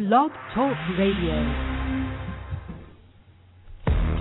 [0.00, 1.36] Blog Talk Radio.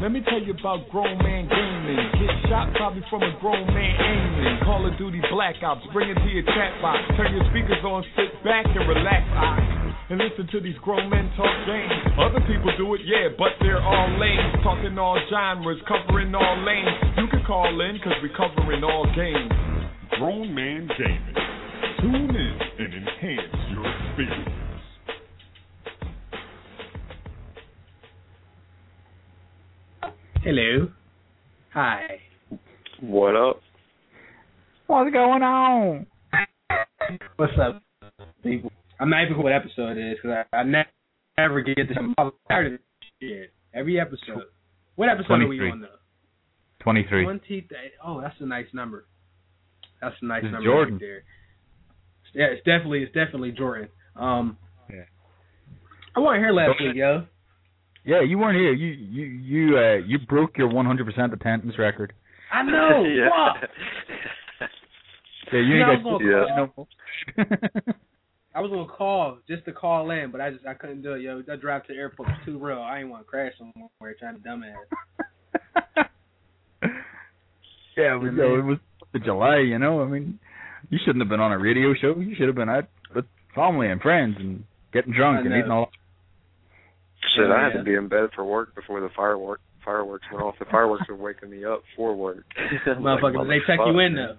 [0.03, 2.03] Let me tell you about grown man gaming.
[2.19, 4.59] Get shot probably from a grown man aiming.
[4.67, 6.99] Call of Duty Black Ops, bring it to your chat box.
[7.15, 9.23] Turn your speakers on, sit back and relax.
[9.31, 9.95] Eyes.
[10.11, 11.95] And listen to these grown men talk games.
[12.19, 14.59] Other people do it, yeah, but they're all lame.
[14.59, 17.23] Talking all genres, covering all lanes.
[17.23, 19.47] You can call in, cause we're covering all games.
[20.19, 21.35] Grown man gaming.
[22.03, 22.68] Tune in
[30.51, 30.87] Hello.
[31.75, 32.21] Hi.
[33.01, 33.61] What up?
[34.87, 36.07] What's going on?
[37.35, 37.83] What's up,
[38.41, 38.71] people?
[38.99, 40.89] I'm not even sure what episode it is because I, I never,
[41.37, 41.97] never get this.
[42.17, 42.79] I'm tired of this
[43.21, 43.53] shit.
[43.75, 44.45] Every episode.
[44.95, 45.87] What episode are we on though?
[46.81, 47.25] 23.
[47.25, 47.67] Twenty.
[48.03, 49.05] Oh, that's a nice number.
[50.01, 50.95] That's a nice It's number Jordan.
[50.95, 51.23] right there.
[52.33, 53.89] Yeah, it's definitely it's definitely Jordan.
[54.15, 54.57] Um,
[54.89, 55.03] Yeah.
[56.15, 56.87] I want to hear last Jordan.
[56.87, 57.25] week, yo.
[58.09, 58.73] Yeah, you weren't here.
[58.73, 62.11] You you you uh you broke your 100% attendance record.
[62.51, 63.03] I know.
[63.15, 63.29] yeah.
[63.29, 63.69] Fuck.
[65.53, 66.65] Yeah, you You ain't I was got Yeah.
[66.65, 67.93] no.
[68.55, 71.21] I was gonna call just to call in, but I just I couldn't do it,
[71.21, 71.43] yo.
[71.43, 72.81] That drive to the airport was too real.
[72.81, 74.73] I ain't want to crash somewhere trying to dumbass.
[77.95, 78.79] yeah, it was, Yeah, it was
[79.13, 80.01] the July, you know.
[80.01, 80.39] I mean,
[80.89, 82.19] you shouldn't have been on a radio show.
[82.19, 85.91] You should have been out with family and friends and getting drunk and eating all.
[87.35, 87.79] Shit, I had Yeah.
[87.79, 90.55] to be in bed for work before the firework fireworks went off.
[90.59, 92.45] The fireworks were waking me up for work.
[92.87, 94.37] I'm like, Motherfucker, did they check you in though?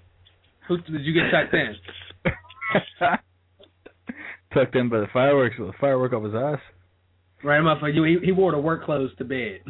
[0.68, 1.74] Who did you get checked in?
[4.54, 6.58] Tucked in by the fireworks with a firework up his ass.
[7.44, 7.94] Right, motherfucker.
[7.94, 9.60] You, he, he wore the work clothes to bed.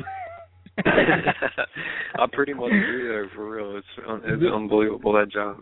[0.85, 3.77] I pretty much agree there for real.
[3.77, 5.59] It's un- it's unbelievable that job.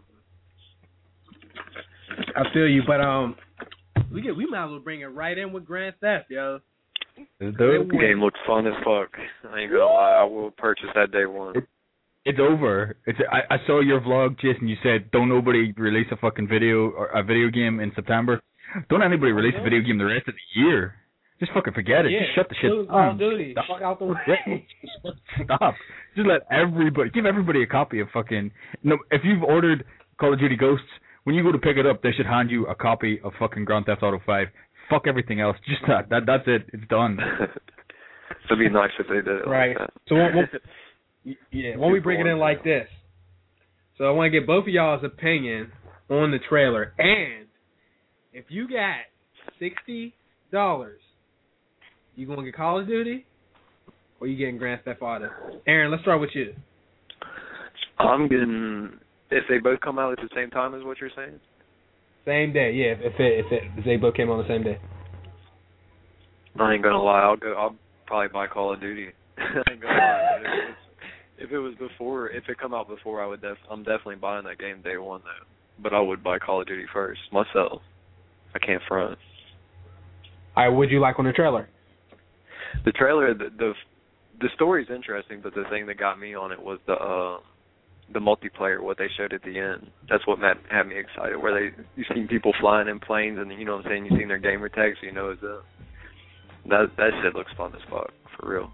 [2.37, 3.35] I feel you, but um,
[4.13, 6.61] we get we might as well bring it right in with Grand Theft, yo.
[7.41, 9.11] Dude, The game looks fun as fuck.
[9.53, 10.19] I ain't gonna lie.
[10.21, 11.55] I will purchase that day one.
[12.25, 12.97] It's over.
[13.07, 14.69] It's I, I saw your vlog, Jason.
[14.69, 18.41] You said don't nobody release a fucking video or a video game in September.
[18.91, 20.95] Don't anybody release a video game the rest of the year.
[21.41, 22.11] Just fucking forget it.
[22.11, 23.19] Yeah, Just shut the shit Call of down.
[23.19, 23.53] Duty.
[23.53, 23.65] Stop.
[23.69, 24.17] Fuck out the way.
[24.27, 25.11] Yeah.
[25.45, 25.75] Stop.
[26.17, 28.51] Just let everybody give everybody a copy of fucking.
[28.83, 29.85] No, if you've ordered
[30.19, 30.85] Call of Duty Ghosts,
[31.25, 33.65] when you go to pick it up, they should hand you a copy of fucking
[33.65, 34.49] Grand Theft Auto Five.
[34.91, 35.57] Fuck everything else.
[35.67, 36.09] Just that.
[36.11, 36.63] That that's it.
[36.73, 37.19] It's done.
[38.47, 39.77] It'd be nice if they did it Right.
[39.77, 39.91] like that.
[40.09, 42.89] So when, when, yeah, when we bring it in like this,
[43.99, 45.71] so I want to get both of y'all's opinion
[46.09, 47.47] on the trailer, and
[48.33, 49.01] if you got
[49.59, 50.15] sixty
[50.53, 51.01] dollars,
[52.17, 53.27] you gonna get Call of Duty,
[54.21, 55.29] or you getting Grand Theft Auto?
[55.67, 56.55] Aaron, let's start with you.
[57.99, 58.93] I'm getting
[59.31, 61.39] if they both come out at the same time is what you're saying.
[62.29, 62.93] Same day, yeah.
[63.01, 64.79] If it, if it, if they both came on the same day.
[66.61, 67.23] I ain't gonna lie.
[67.23, 67.55] I'll go.
[67.55, 67.75] I'll
[68.07, 69.07] probably buy Call of Duty.
[69.39, 70.29] I ain't gonna lie.
[70.37, 70.75] If it, was,
[71.39, 73.41] if it was before, if it come out before, I would.
[73.41, 75.47] Def, I'm definitely buying that game day one though.
[75.83, 77.81] But I would buy Call of Duty first myself.
[78.55, 79.19] I can't front.
[80.55, 81.71] All right, what'd you like on the trailer?
[82.85, 83.73] The trailer, the the,
[84.43, 87.39] the story's interesting, but the thing that got me on it was the uh
[88.13, 88.81] the multiplayer.
[88.81, 89.91] What they showed at the end.
[90.09, 91.37] That's what made, had me excited.
[91.37, 94.07] Where they you seen people flying in planes, and you know what I'm saying.
[94.07, 95.61] You seen their gamer tags, so you know it's a.
[96.69, 98.71] That that shit looks fun as fuck for real.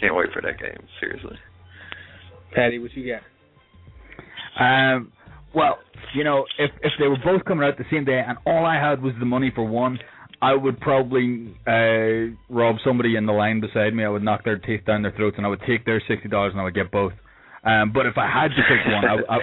[0.00, 0.86] Can't wait for that game.
[1.00, 1.36] Seriously.
[2.54, 3.22] Patty, what you got?
[4.58, 5.12] Um,
[5.54, 5.78] well,
[6.14, 8.74] you know, if if they were both coming out the same day and all I
[8.74, 9.98] had was the money for one,
[10.40, 14.04] I would probably uh rob somebody in the line beside me.
[14.04, 16.52] I would knock their teeth down their throats and I would take their sixty dollars
[16.52, 17.12] and I would get both.
[17.68, 19.38] Um, but if I had to pick one, I, I,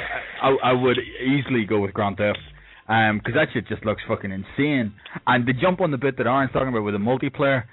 [0.50, 2.40] I, I would easily go with Grand Theft.
[2.88, 4.94] Um 'cause that shit just looks fucking insane.
[5.26, 7.64] And the jump on the bit that Aaron's talking about with the multiplayer,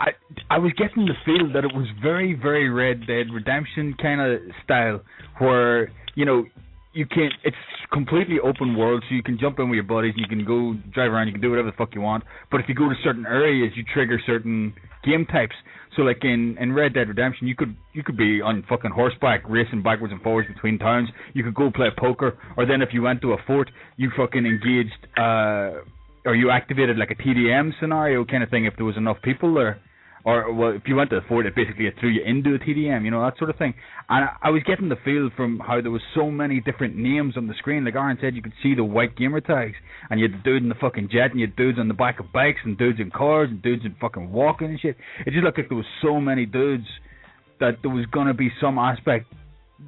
[0.00, 0.08] I
[0.50, 4.40] I was getting the feel that it was very very Red Dead Redemption kind of
[4.64, 5.02] style,
[5.38, 6.46] where you know
[6.94, 7.32] you can't.
[7.44, 7.56] it's
[7.92, 10.74] completely open world, so you can jump in with your buddies, and you can go
[10.92, 12.24] drive around, you can do whatever the fuck you want.
[12.50, 14.72] But if you go to certain areas, you trigger certain
[15.04, 15.54] game types.
[15.96, 19.42] So like in in Red Dead Redemption, you could you could be on fucking horseback
[19.48, 21.08] racing backwards and forwards between towns.
[21.34, 24.44] You could go play poker, or then if you went to a fort, you fucking
[24.46, 25.82] engaged uh
[26.26, 29.54] or you activated like a TDM scenario kind of thing if there was enough people
[29.54, 29.80] there.
[30.24, 33.04] Or well, if you went to fort, it basically it threw you into a TDM,
[33.04, 33.74] you know that sort of thing.
[34.08, 37.36] And I, I was getting the feel from how there was so many different names
[37.36, 37.84] on the screen.
[37.84, 39.74] Like Aaron said, you could see the white gamer tags,
[40.08, 41.94] and you had the dude in the fucking jet, and you had dudes on the
[41.94, 44.96] back of bikes, and dudes in cars, and dudes in fucking walking and shit.
[45.26, 46.86] It just looked like there was so many dudes
[47.60, 49.26] that there was gonna be some aspect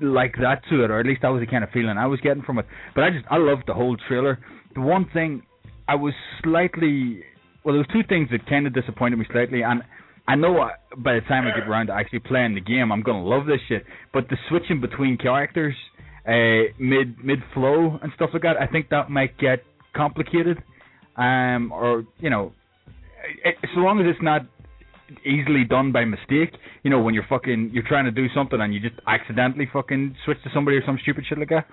[0.02, 2.20] like that to it, or at least that was the kind of feeling I was
[2.20, 2.66] getting from it.
[2.94, 4.38] But I just I loved the whole trailer.
[4.74, 5.44] The one thing
[5.88, 6.12] I was
[6.42, 7.22] slightly
[7.64, 9.82] well, there was two things that kind of disappointed me slightly, and
[10.28, 13.02] I know uh, by the time I get around to actually playing the game, I'm
[13.02, 13.84] gonna love this shit.
[14.12, 15.74] But the switching between characters,
[16.26, 19.62] uh, mid mid flow and stuff like that, I think that might get
[19.94, 20.62] complicated.
[21.16, 22.52] Um, or you know,
[23.44, 24.42] it, so long as it's not
[25.24, 26.58] easily done by mistake.
[26.82, 30.16] You know, when you're fucking you're trying to do something and you just accidentally fucking
[30.24, 31.66] switch to somebody or some stupid shit like that,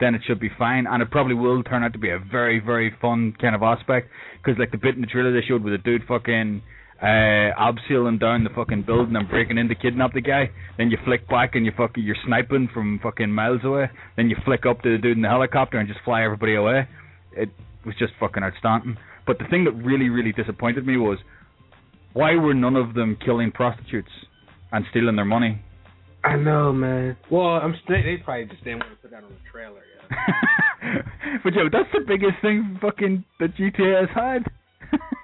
[0.00, 0.86] then it should be fine.
[0.86, 4.08] And it probably will turn out to be a very very fun kind of aspect
[4.42, 6.62] because like the bit in the trailer they showed with the dude fucking
[7.00, 10.50] uh abseiling down the fucking building and breaking in to kidnap the guy.
[10.76, 13.90] Then you flick back and you fucking you're sniping from fucking miles away.
[14.16, 16.88] Then you flick up to the dude in the helicopter and just fly everybody away.
[17.32, 17.50] It
[17.86, 18.96] was just fucking outstanding.
[19.26, 21.18] But the thing that really really disappointed me was
[22.14, 24.10] why were none of them killing prostitutes
[24.72, 25.62] and stealing their money?
[26.24, 27.16] I know, man.
[27.30, 29.82] Well, I'm st- they probably just didn't want to put that on the trailer.
[30.10, 31.02] Yeah.
[31.44, 34.90] but yo, that's the biggest thing fucking that GTA has had.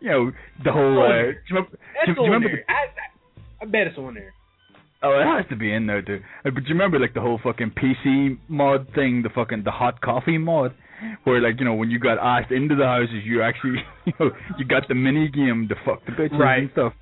[0.00, 0.32] you know,
[0.64, 1.02] the whole.
[1.02, 1.70] Uh, do you, remember,
[2.06, 2.64] do, do you remember there.
[2.66, 4.32] The, I, I, bet it's on there.
[5.02, 6.22] Oh, it has to be in there, dude.
[6.44, 10.00] But do you remember like the whole fucking PC mod thing, the fucking the hot
[10.00, 10.74] coffee mod,
[11.24, 13.76] where like you know when you got asked into the houses, you actually
[14.06, 16.62] you know you got the mini game to fuck the bitches right.
[16.62, 16.92] and stuff.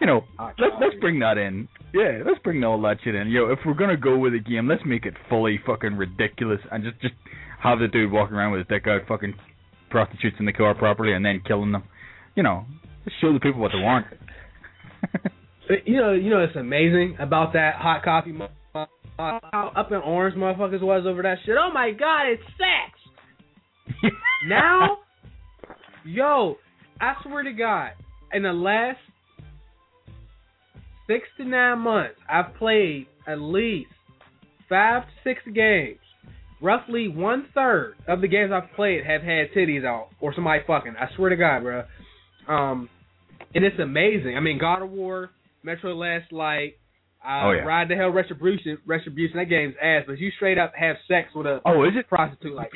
[0.00, 0.24] You know,
[0.58, 1.68] let's let's bring that in.
[1.92, 3.28] Yeah, let's bring all that shit in.
[3.28, 6.84] Yo, if we're gonna go with a game, let's make it fully fucking ridiculous and
[6.84, 7.14] just just
[7.60, 9.34] have the dude walking around with his dick out, fucking
[9.90, 11.82] prostitutes in the car properly, and then killing them.
[12.38, 12.64] You know,
[13.20, 14.06] show the people what they want.
[15.84, 18.32] you know, you know, it's amazing about that hot coffee.
[19.16, 21.56] How up in orange motherfuckers was over that shit.
[21.60, 24.14] Oh my god, it's sex.
[24.46, 24.98] now,
[26.04, 26.58] yo,
[27.00, 27.90] I swear to God,
[28.32, 29.00] in the last
[31.08, 33.90] six to nine months, I've played at least
[34.68, 35.98] five to six games.
[36.62, 40.94] Roughly one third of the games I've played have had titties out or somebody fucking.
[41.00, 41.82] I swear to God, bro.
[42.48, 42.88] Um,
[43.54, 44.36] and it's amazing.
[44.36, 45.30] I mean, God of War,
[45.62, 46.74] Metro Last Light,
[47.24, 47.62] uh, oh, yeah.
[47.62, 49.38] Ride to Hell Retribution, Retribution.
[49.38, 52.54] That game's ass, but you straight up have sex with a oh, is it prostitute
[52.54, 52.70] like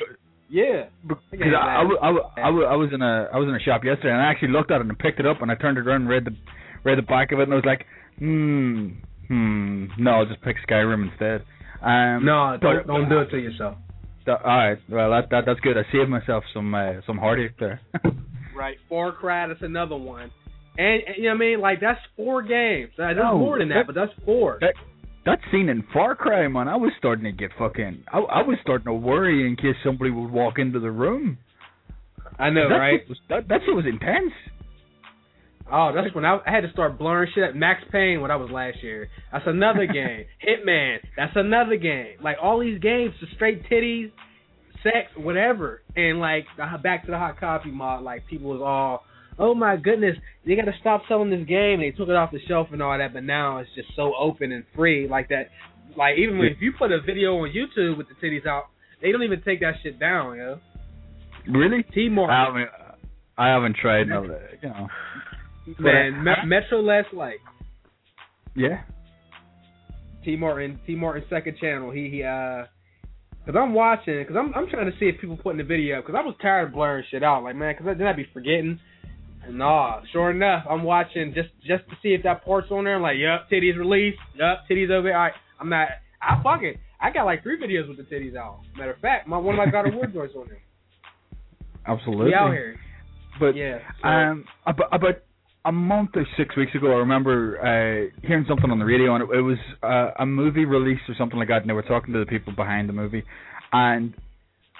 [0.49, 0.85] yeah.
[1.07, 4.11] Because I, I, I, I, I was in a I was in a shop yesterday
[4.11, 6.01] and I actually looked at it and picked it up and I turned it around
[6.01, 6.35] and read the
[6.83, 7.85] read the back of it and I was like,
[8.19, 8.89] hmm,
[9.27, 11.43] hmm, no, I'll just pick Skyrim instead.
[11.81, 13.77] Um, no, don't, don't do it to yourself.
[14.27, 15.77] all right, well that, that that's good.
[15.77, 17.81] I saved myself some uh, some heartache there.
[18.55, 20.31] right, Far Cry, that's another one.
[20.77, 21.61] And, and, you know what I mean?
[21.61, 22.91] Like that's four games.
[22.97, 24.57] That's no, more than that, that, but that's four.
[24.61, 24.73] That,
[25.25, 28.03] that scene in Far Cry, man, I was starting to get fucking.
[28.11, 31.37] I, I was starting to worry in case somebody would walk into the room.
[32.39, 33.01] I know, that right?
[33.07, 34.33] Was, that that shit was intense.
[35.71, 37.55] Oh, that's when I, I had to start blurring shit.
[37.55, 39.09] Max Payne, when I was last year.
[39.31, 40.25] That's another game.
[40.45, 42.17] Hitman, that's another game.
[42.21, 44.11] Like all these games, just straight titties,
[44.83, 45.81] sex, whatever.
[45.95, 46.45] And like
[46.83, 49.03] back to the hot coffee mod, like people was all
[49.39, 50.15] oh my goodness,
[50.45, 51.79] they got to stop selling this game.
[51.79, 54.51] They took it off the shelf and all that, but now it's just so open
[54.51, 55.49] and free like that.
[55.97, 58.63] Like even if you put a video on YouTube with the titties out,
[59.01, 60.59] they don't even take that shit down, yo.
[61.47, 61.83] Really?
[61.93, 62.29] T-Mart.
[62.29, 62.69] I haven't,
[63.37, 64.87] I haven't tried no, you know.
[65.79, 67.39] Man, Me- Metro Last Light.
[68.55, 68.81] Yeah.
[70.23, 71.91] T Martin, T Martin second channel.
[71.91, 72.65] He he uh,
[73.45, 76.15] cause I'm watching, cause I'm I'm trying to see if people putting the video, cause
[76.17, 78.79] I was tired of blurring shit out, like man, cause then I'd be forgetting.
[79.45, 82.95] And Nah, sure enough, I'm watching just just to see if that part's on there.
[82.95, 84.19] I'm like, yup, titties released.
[84.35, 85.17] Yup, titties over there.
[85.17, 85.89] All right, I'm not.
[86.21, 86.77] I fuck it.
[86.99, 88.61] I got like three videos with the titties out.
[88.77, 90.61] Matter of fact, my one of my God of War joints on there.
[91.85, 92.27] Absolutely.
[92.27, 92.79] We out here.
[93.39, 94.07] But yeah, so.
[94.07, 95.15] um, about about
[95.65, 99.23] a month or six weeks ago, I remember uh, hearing something on the radio, and
[99.23, 102.13] it, it was uh, a movie release or something like that, and they were talking
[102.13, 103.23] to the people behind the movie,
[103.71, 104.13] and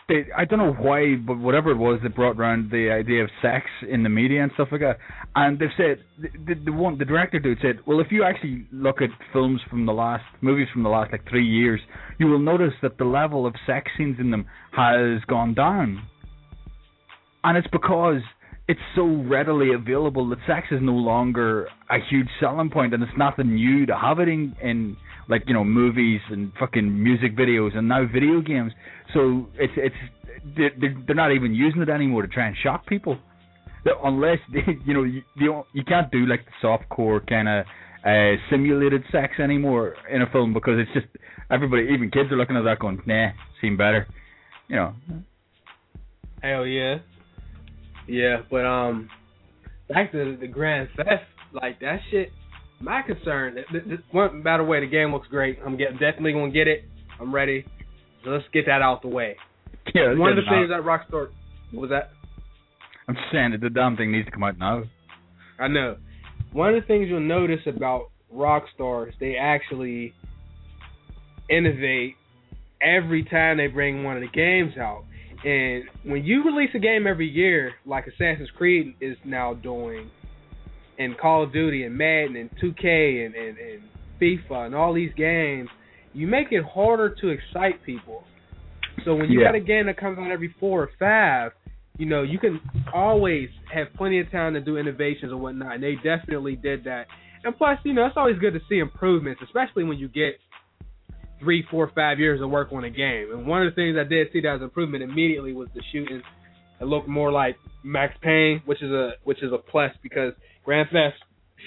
[0.10, 3.30] they, I don't know why, but whatever it was, they brought around the idea of
[3.42, 4.98] sex in the media and stuff like that.
[5.36, 8.68] And they've said the, the, the one, the director dude said, well, if you actually
[8.72, 11.80] look at films from the last movies from the last like three years,
[12.20, 16.06] you will notice that the level of sex scenes in them has gone down.
[17.46, 18.22] And it's because
[18.68, 23.12] it's so readily available that sex is no longer a huge selling point, and it's
[23.18, 24.98] nothing new to have it in, in
[25.30, 28.72] like you know movies and fucking music videos and now video games.
[29.14, 29.96] So it's it's
[30.58, 33.18] they're, they're not even using it anymore to try and shock people,
[34.04, 37.66] unless they, you know you you, you can't do like the soft core kind of
[38.06, 41.08] uh, simulated sex anymore in a film because it's just
[41.50, 43.30] everybody, even kids, are looking at that going, nah,
[43.62, 44.08] seen better,
[44.68, 44.94] you know.
[46.42, 46.98] Hell yeah.
[48.08, 49.10] Yeah, but um,
[49.90, 52.32] back to the Grand Theft, like that shit.
[52.80, 53.58] My concern,
[54.12, 55.60] one by the way, the game looks great.
[55.66, 56.84] I'm get, definitely gonna get it.
[57.20, 57.66] I'm ready.
[58.24, 59.38] So let's get that out the way.
[59.94, 61.30] Yeah, one of the things that Rockstar
[61.74, 62.12] what was that.
[63.08, 64.84] I'm just saying that the dumb thing needs to come out now.
[65.60, 65.98] I know.
[66.52, 70.14] One of the things you'll notice about Rockstar is they actually
[71.50, 72.16] innovate
[72.82, 75.04] every time they bring one of the games out.
[75.46, 80.10] And when you release a game every year, like Assassin's Creed is now doing,
[80.98, 83.82] and Call of Duty and Madden and 2K and, and, and
[84.22, 85.70] FIFA and all these games,
[86.14, 88.24] you make it harder to excite people.
[89.04, 89.48] So when you Yeah.
[89.48, 91.52] got a game that comes out every four or five,
[91.98, 92.62] you know, you can
[92.94, 95.74] always have plenty of time to do innovations and whatnot.
[95.76, 97.08] And they definitely did that.
[97.44, 100.40] And plus, you know, it's always good to see improvements, especially when you get
[101.44, 103.30] three, four, five years of work on a game.
[103.32, 106.22] And one of the things I did see that was improvement immediately was the shooting.
[106.82, 110.34] It looked more like Max Payne, which is a which is a plus because
[110.64, 111.16] Grand Theft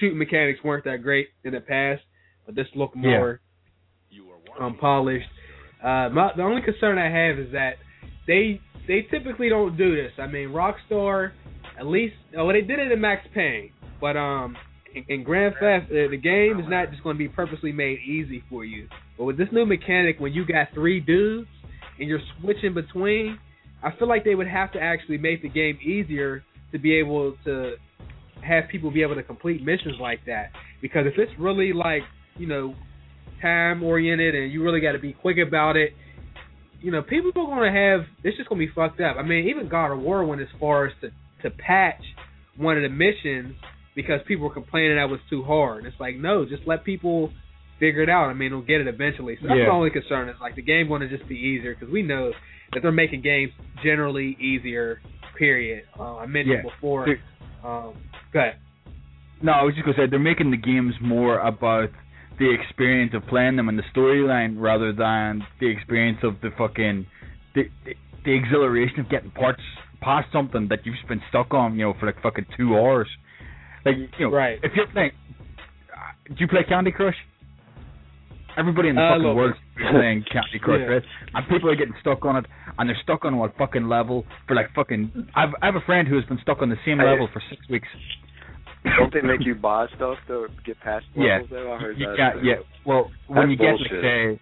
[0.00, 2.02] shooting mechanics weren't that great in the past,
[2.44, 3.40] but this looked more
[4.60, 5.28] um, polished.
[5.82, 7.74] Uh, my, the only concern I have is that
[8.26, 10.12] they they typically don't do this.
[10.18, 11.32] I mean, Rockstar,
[11.78, 14.56] at least, oh, they did it in Max Payne, but um,
[14.94, 17.98] in, in Grand Theft, uh, the game is not just going to be purposely made
[18.00, 18.88] easy for you.
[19.18, 21.48] But with this new mechanic, when you got three dudes
[21.98, 23.38] and you're switching between,
[23.82, 27.36] I feel like they would have to actually make the game easier to be able
[27.44, 27.76] to
[28.46, 30.50] have people be able to complete missions like that.
[30.82, 32.02] Because if it's really like,
[32.36, 32.74] you know,
[33.42, 35.92] time oriented and you really got to be quick about it,
[36.80, 39.16] you know, people are going to have it's just going to be fucked up.
[39.16, 41.10] I mean, even God of War went as far as to
[41.42, 42.02] to patch
[42.56, 43.54] one of the missions
[43.94, 45.78] because people were complaining that was too hard.
[45.78, 47.32] And it's like, no, just let people
[47.78, 48.28] figure it out.
[48.28, 49.36] I mean, they'll get it eventually.
[49.40, 49.66] So that's Yeah.
[49.68, 52.32] my only concern is like the game going to just be easier because we know
[52.72, 53.52] that they're making games
[53.82, 55.00] generally easier.
[55.36, 55.84] Period.
[55.98, 56.70] Uh, I mentioned Yeah.
[56.70, 57.06] before.
[57.62, 57.92] Um,
[58.32, 58.56] go ahead.
[59.42, 61.90] No, I was just gonna say they're making the games more about
[62.38, 67.04] the experience of playing them and the storyline rather than the experience of the fucking
[67.54, 69.60] the the, the exhilaration of getting parts
[70.00, 73.08] past something that you've been stuck on, you know, for like fucking two hours.
[73.84, 74.58] Like you know, Right.
[74.62, 75.12] if you're playing,
[76.28, 77.16] do you play Candy Crush?
[78.56, 80.86] Everybody in the Uh, fucking world is playing Candy Crush, Yeah.
[80.86, 81.02] right?
[81.34, 82.46] And people are getting stuck on it,
[82.78, 85.28] and they're stuck on one fucking level for like fucking.
[85.34, 87.04] I've I have a friend who has been stuck on the same Hey.
[87.04, 87.88] level for six weeks.
[88.98, 91.34] Don't they make you buy stuff to get past Yeah.
[91.42, 91.50] levels?
[91.50, 92.16] Though I heard You that.
[92.16, 92.54] can't, yeah.
[92.84, 93.92] Well, when That's you get bullshit.
[93.92, 94.40] like say,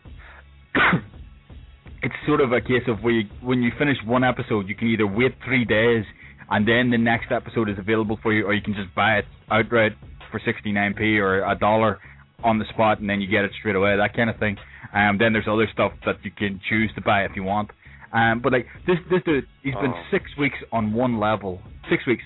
[2.03, 4.89] it's sort of a case of where you, when you finish one episode, you can
[4.89, 6.05] either wait three days
[6.51, 9.25] and then the next episode is available for you, or you can just buy it
[9.51, 9.93] outright
[10.31, 11.99] for 69p or a dollar
[12.43, 13.97] on the spot, and then you get it straight away.
[13.97, 14.57] That kind of thing.
[14.95, 17.71] Um, then there's other stuff that you can choose to buy if you want.
[18.13, 20.03] Um, but like this, this dude, he's been Oh.
[20.11, 21.61] six weeks on one level.
[21.91, 22.23] Six weeks.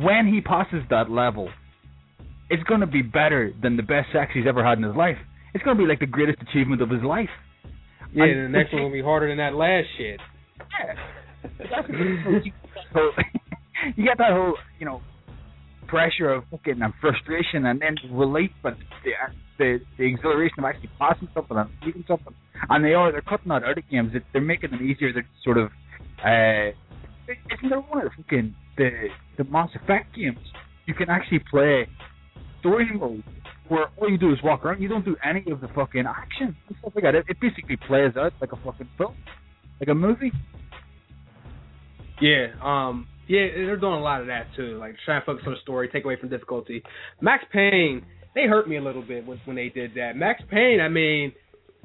[0.00, 1.48] When he passes that level,
[2.50, 5.16] it's going to be better than the best sex he's ever had in his life.
[5.54, 7.30] It's going to be like the greatest achievement of his life.
[8.12, 10.20] Yeah, And the next one will be harder than that last shit.
[12.92, 13.00] so
[13.96, 15.00] you get that whole, you know,
[15.88, 19.12] pressure of fucking and frustration, and then relief, but the
[19.58, 22.34] the, the exhilaration of actually passing something and achieving something.
[22.68, 24.12] And they are they're cutting out of games.
[24.32, 25.12] They're making them easier.
[25.12, 25.70] They're sort of,
[26.24, 26.72] uh,
[27.28, 28.90] isn't there one of the fucking the
[29.38, 30.38] the Mass Effect games?
[30.86, 31.88] You can actually play
[32.60, 33.24] story mode
[33.68, 34.80] where all you do is walk around.
[34.80, 37.14] You don't do any of the fucking action and stuff like that.
[37.14, 39.16] It, it basically plays out like a fucking film,
[39.80, 40.32] like a movie.
[42.20, 44.78] Yeah, um, yeah, they're doing a lot of that too.
[44.78, 46.82] Like trying to focus on the story, take away from difficulty.
[47.20, 48.04] Max Payne,
[48.34, 50.16] they hurt me a little bit when when they did that.
[50.16, 51.32] Max Payne, I mean,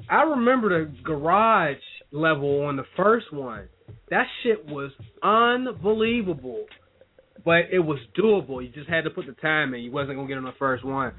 [0.08, 1.76] I remember the garage
[2.12, 3.68] level on the first one.
[4.10, 6.66] That shit was unbelievable,
[7.44, 8.62] but it was doable.
[8.64, 9.80] You just had to put the time in.
[9.80, 11.12] You wasn't gonna get on the first one.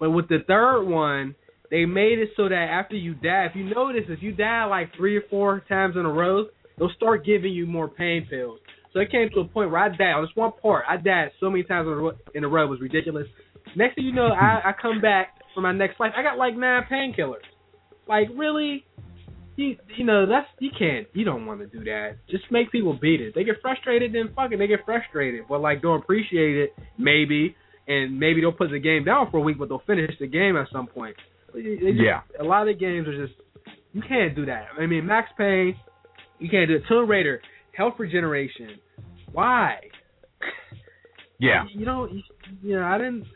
[0.00, 1.34] But with the third one,
[1.70, 4.94] they made it so that after you die, if you notice, if you die like
[4.96, 6.46] three or four times in a row,
[6.78, 8.58] they'll start giving you more pain pills.
[8.94, 10.84] So it came to a point where I died on this one part.
[10.88, 13.26] I died so many times in a row, in a row it was ridiculous.
[13.76, 16.12] Next thing you know, I, I come back for my next life.
[16.16, 17.42] I got like nine painkillers.
[18.08, 18.84] Like really,
[19.56, 22.18] you you know that's you can't you don't want to do that.
[22.30, 23.34] Just make people beat it.
[23.34, 25.42] They get frustrated, then fucking they get frustrated.
[25.48, 27.56] But like don't appreciate it maybe,
[27.88, 30.56] and maybe they'll put the game down for a week, but they'll finish the game
[30.56, 31.16] at some point.
[31.52, 31.66] Just-
[32.00, 32.20] Yeah.
[32.38, 33.38] a lot of the games are just
[33.92, 34.66] you can't do that.
[34.78, 35.74] I mean Max Payne,
[36.38, 36.82] you can't do it.
[36.88, 37.40] Tomb Raider,
[37.76, 38.78] health regeneration.
[39.32, 39.80] Why?
[41.38, 41.64] Yeah.
[41.74, 42.08] You know,
[42.62, 43.26] you, know, I didn't.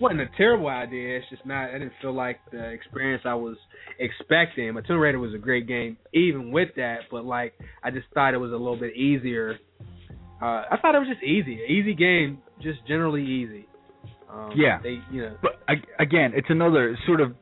[0.00, 1.16] wasn't a terrible idea.
[1.16, 1.70] It's just not.
[1.70, 3.56] I didn't feel like the experience I was
[3.98, 4.74] expecting.
[4.74, 7.00] But Tomb Raider was a great game, even with that.
[7.10, 9.58] But like, I just thought it was a little bit easier.
[10.40, 13.66] Uh, I thought it was just easy, easy game, just generally easy.
[14.30, 14.78] Um, Yeah.
[14.82, 15.36] They, you know.
[15.40, 15.52] But
[15.98, 17.34] again, it's another sort of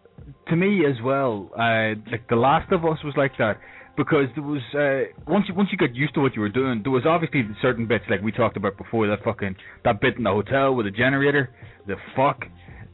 [0.48, 1.50] to me as well.
[1.54, 3.58] Uh, like The Last of Us was like that.
[3.96, 6.80] Because there was uh, once you once you got used to what you were doing,
[6.82, 10.24] there was obviously certain bits like we talked about before that fucking that bit in
[10.24, 11.50] the hotel with the generator.
[11.86, 12.44] The fuck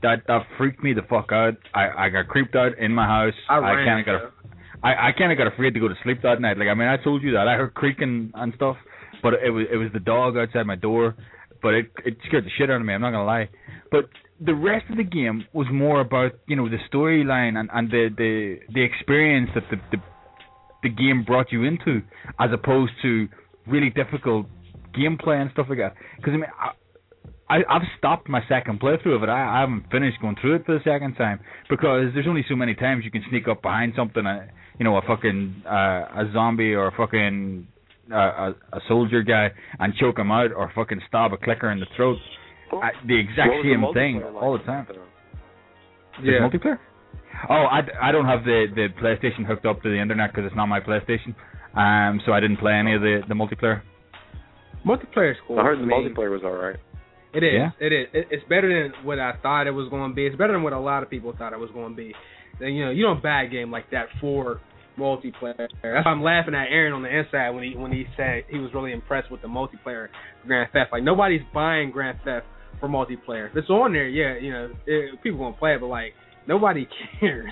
[0.03, 1.55] that that freaked me the fuck out.
[1.75, 3.35] I I got creeped out in my house.
[3.49, 4.33] I, I kind of got a,
[4.83, 6.59] I I kind of got afraid to go to sleep that night.
[6.59, 8.77] Like I mean I told you that I heard creaking and stuff,
[9.23, 11.17] but it was it was the dog outside my door.
[11.63, 12.95] But it it scared the shit out of me.
[12.95, 13.49] I'm not gonna lie.
[13.91, 14.09] But
[14.41, 18.09] the rest of the game was more about you know the storyline and and the
[18.17, 20.03] the the experience that the the
[20.83, 22.03] the game brought you into,
[22.39, 23.29] as opposed to
[23.67, 24.47] really difficult
[24.97, 25.95] gameplay and stuff like that.
[26.17, 29.29] Because I mean, I, I I've stopped my second playthrough of it.
[29.29, 32.57] I, I haven't finished going through it for the second time because there's only so
[32.57, 34.47] many times you can sneak up behind something, uh,
[34.79, 35.71] you know, a fucking uh,
[36.23, 37.67] a zombie or a fucking
[38.13, 41.81] uh, a, a soldier guy and choke him out or fucking stab a clicker in
[41.81, 42.17] the throat.
[42.73, 44.87] I, the exact same the thing like all the time.
[44.89, 44.97] that.
[46.23, 46.49] There's Yeah.
[46.49, 46.79] multiplayer?
[47.49, 50.57] Oh, I, I don't have the, the PlayStation hooked up to the internet because it's
[50.57, 51.35] not my PlayStation.
[51.75, 53.83] Um, so I didn't play any of the, the multiplayer.
[54.87, 55.59] Multiplayer's cool.
[55.59, 56.77] I heard the I mean, multiplayer was alright.
[57.33, 57.53] It is.
[57.55, 57.71] Yeah.
[57.79, 58.07] It is.
[58.13, 60.27] It, it's better than what I thought it was going to be.
[60.27, 62.13] It's better than what a lot of people thought it was going to be.
[62.59, 64.61] Then you know, you don't buy a game like that for
[64.99, 65.57] multiplayer.
[65.57, 68.59] That's why I'm laughing at Aaron on the inside when he when he said he
[68.59, 70.09] was really impressed with the multiplayer
[70.47, 70.93] Grand Theft.
[70.93, 72.47] Like nobody's buying Grand Theft
[72.81, 73.51] for multiplayer.
[73.51, 76.13] If it's on there, yeah, you know, it, people gonna play it, but like
[76.47, 76.89] nobody
[77.21, 77.51] cares.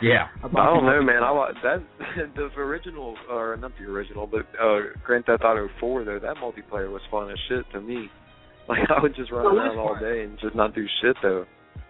[0.00, 0.26] Yeah.
[0.42, 1.22] About I don't know, man.
[1.22, 1.82] I wa- that
[2.36, 6.18] the original, or not the original, but uh Grand Theft Auto 4 though.
[6.18, 8.08] That multiplayer was fun as shit to me.
[8.68, 11.44] Like I would just run Well, around all day and just not do shit though.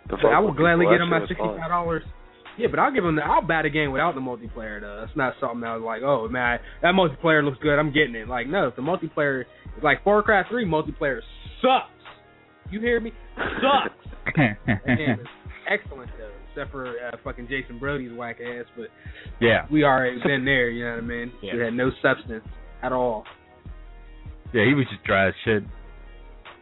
[0.09, 1.61] The But I would gladly get that him my shit sixty was fun.
[1.61, 2.03] five dollars.
[2.57, 3.17] Yeah, but I'll give them.
[3.17, 5.05] the I'll bat a game without the multiplayer though.
[5.05, 8.27] That's not something I was like, oh man, that multiplayer looks good, I'm getting it.
[8.27, 11.21] Like, no, if the multiplayer is like Far Cry three multiplayer
[11.61, 11.93] sucks.
[12.71, 13.13] You hear me?
[13.37, 14.37] Sucks.
[15.65, 18.89] That game is excellent though, except for uh, fucking Jason Brody's whack ass, but
[19.41, 19.67] yeah.
[19.71, 21.33] we already been there, you know what I mean?
[21.43, 21.55] Yeah.
[21.57, 22.45] We had no substance
[22.83, 23.25] at all.
[24.53, 25.63] Yeah, he was just dry as shit.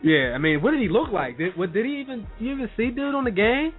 [0.02, 1.37] Yeah, I mean, what did he look like?
[1.37, 3.73] Did what did he even you even see dude on the game?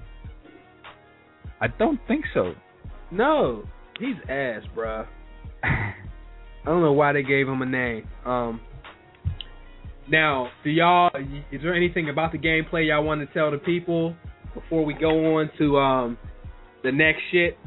[1.59, 2.53] I don't think so.
[3.11, 3.63] No.
[4.00, 5.05] He's ass, bruh.
[5.63, 5.93] I
[6.65, 8.07] don't know why they gave him a name.
[8.25, 8.61] Um.
[10.09, 11.09] Now, do y'all?
[11.51, 14.15] Is there anything about the gameplay y'all want to tell the people
[14.53, 16.18] before we go on to um
[16.83, 17.57] the next shit?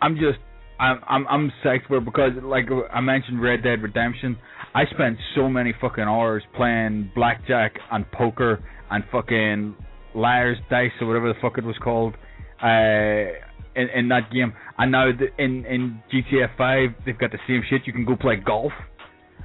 [0.00, 0.38] I'm just
[0.78, 4.36] I'm I'm I'm psyched for it because like I mentioned Red Dead Redemption.
[4.74, 9.74] I spent so many fucking hours playing blackjack and poker and fucking
[10.14, 12.14] liar's dice or whatever the fuck it was called
[12.62, 13.32] uh
[13.74, 14.52] in in that game.
[14.78, 17.82] And now the, in in GTA 5 they've got the same shit.
[17.86, 18.72] You can go play golf.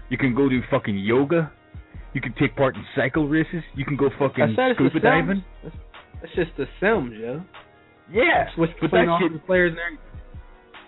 [0.09, 1.51] You can go do fucking yoga.
[2.13, 3.63] You can take part in cycle races.
[3.75, 5.45] You can go fucking I said it's scuba the diving.
[5.63, 5.75] That's,
[6.21, 7.41] that's just the Sims, yo.
[8.11, 10.05] Yeah, Switch but between that all shit the players and everything.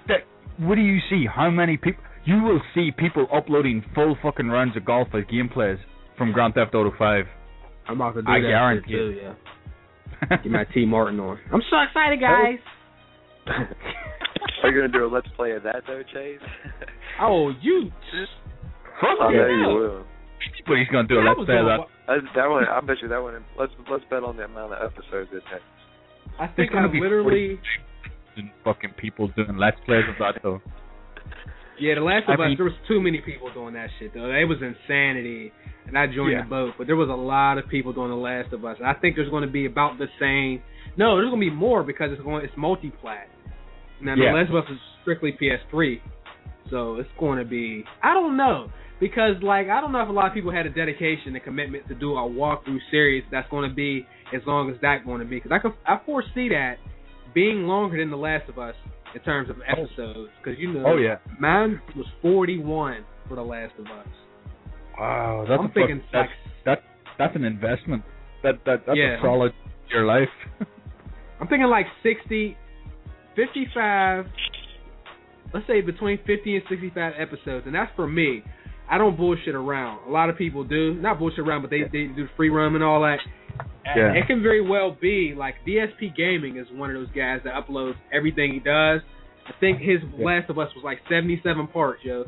[0.07, 1.25] that what do you see?
[1.33, 2.03] How many people?
[2.25, 5.77] You will see people uploading full fucking rounds of golf as gameplays
[6.17, 7.25] from Grand Theft Auto 5.
[7.87, 10.37] I'm about to do I that guarantee shit too, yeah.
[10.43, 11.37] Get my T Martin on.
[11.51, 12.27] I'm so excited, oh.
[12.27, 12.59] guys.
[14.63, 16.39] Are you gonna do a let's play of that though, Chase?
[17.21, 17.91] Oh, you.
[19.01, 19.47] Fuck I know yeah.
[19.47, 20.05] you will.
[20.67, 21.87] But he's gonna do a That let's was play of doing that.
[22.07, 23.43] That's, that one, I bet you that one.
[23.59, 25.63] Let's let's bet on the amount of episodes it takes.
[26.39, 27.59] I think I gonna be literally.
[28.63, 30.59] Fucking people doing let's plays of that though.
[31.79, 32.47] Yeah, the Last I of Us.
[32.47, 34.25] mean- there was too many people doing that shit though.
[34.29, 35.51] It was insanity,
[35.87, 36.43] and I joined Yeah.
[36.43, 36.73] the boat.
[36.77, 38.77] But there was a lot of people doing the Last of Us.
[38.79, 40.61] And I think there's going to be about the same.
[40.97, 42.43] No, there's going to be more because it's going.
[42.45, 43.27] It's multi-plat.
[44.01, 44.31] Now Yeah.
[44.31, 46.01] the Last of Us is strictly PS3,
[46.69, 47.83] so it's going to be.
[48.01, 48.69] I don't know
[49.03, 51.87] because like I don't know if a lot of people had a dedication and commitment
[51.89, 55.25] to do a walkthrough series that's going to be as long as that going to
[55.25, 56.75] be because I could I foresee that
[57.35, 58.75] being longer than the Last of Us
[59.13, 61.17] in terms of episodes because you know Oh yeah.
[61.39, 64.07] Mine was 41 for The Last of Us.
[64.97, 66.29] Wow, that's I'm a fuck- thinking that's
[66.65, 66.79] like
[67.17, 68.03] that's an investment.
[68.43, 69.17] That that that's Yeah.
[69.17, 69.51] a solid
[69.91, 70.29] your life.
[71.41, 72.55] I'm thinking like 60,
[73.35, 74.25] 55.
[75.53, 78.43] Let's say between 50 and 65 episodes, and that's for me.
[78.93, 80.07] I don't bullshit around.
[80.07, 82.83] A lot of people do, not bullshit around, but they they do free roam and
[82.83, 83.17] all that.
[83.85, 84.13] Yeah.
[84.13, 87.95] It can very well be like DSP Gaming is one of those guys that uploads
[88.13, 89.01] everything he does.
[89.47, 90.25] I think his Yeah.
[90.25, 92.25] Last of Us was like 77 parts, yo.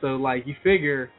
[0.00, 1.10] So like you figure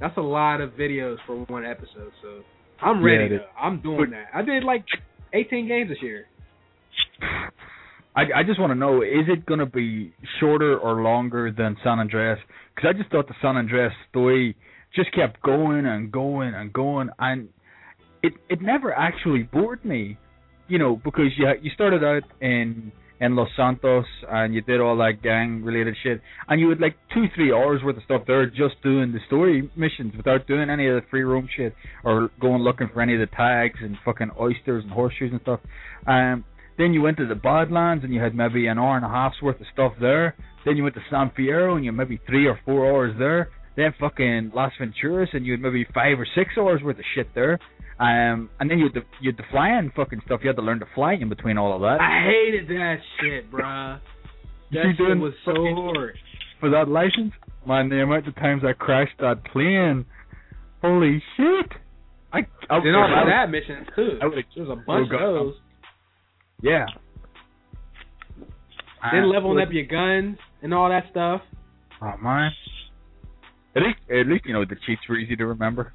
[0.00, 2.12] that's a lot of videos for one episode.
[2.22, 2.42] So
[2.82, 3.28] I'm ready.
[3.38, 3.44] though.
[3.58, 4.26] I'm doing that.
[4.34, 4.84] I did like
[5.32, 6.26] 18 games this year.
[8.16, 11.76] I I just want to know is it going to be shorter or longer than
[11.84, 12.38] San Andreas?
[12.74, 14.56] Because I just thought the San Andreas story
[14.94, 17.48] just kept going and going and going, and
[18.22, 20.18] it it never actually bored me,
[20.66, 24.96] you know, because you you started out in in Los Santos, and you did all
[24.98, 28.46] that gang related shit, and you had like two, three hours worth of stuff there
[28.46, 31.74] just doing the story missions without doing any of the free roam shit
[32.04, 35.60] or going looking for any of the tags and fucking oysters and horseshoes and stuff.
[36.06, 36.44] Um,
[36.78, 39.40] then you went to the Badlands and you had maybe an hour and a half's
[39.42, 40.34] worth of stuff there.
[40.64, 43.50] Then you went to San Fierro and you had maybe three or four hours there.
[43.76, 47.28] Then fucking Las Venturas and you had maybe five or six hours worth of shit
[47.34, 47.58] there.
[47.98, 50.40] Um, and then you had the you had the flying fucking stuff.
[50.42, 51.98] You had to learn to fly in between all of that.
[52.00, 53.98] I hated that shit, bruh.
[54.72, 56.18] That shit doing was so hard.
[56.60, 57.32] For that license,
[57.66, 60.04] man, the amount of times I crashed that plane,
[60.82, 61.72] holy shit!
[62.32, 64.18] I, I Then all I- the side missions too.
[64.20, 65.20] I There was a bunch Oh, of God.
[65.20, 65.54] those.
[66.62, 66.86] Yeah.
[69.12, 71.42] Then Uh, leveling up your guns and all that stuff.
[72.02, 72.50] Oh man.
[73.76, 75.92] At least, at least you know the cheats were easy to remember.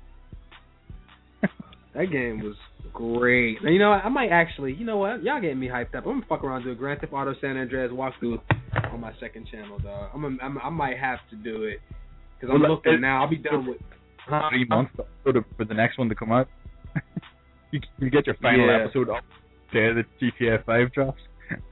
[1.93, 2.56] That game was
[2.93, 3.58] great.
[3.62, 3.91] You know?
[3.91, 5.24] I might actually, you know what?
[5.24, 6.06] Y'all getting me hyped up.
[6.06, 8.39] I'm gonna fuck around and do a Grand Theft Auto San Andreas walkthrough
[8.93, 10.10] on my second channel, dog.
[10.13, 11.80] I'm, a, I'm I might have to do it
[12.39, 13.21] because I'm Well, looking it- now.
[13.24, 13.78] I'll be done with.
[14.52, 14.93] Three months
[15.24, 16.47] for the for the next one to come out.
[17.71, 18.84] you you get your final Yeah.
[18.86, 19.24] episode up
[19.71, 21.21] day the GTA Five drops.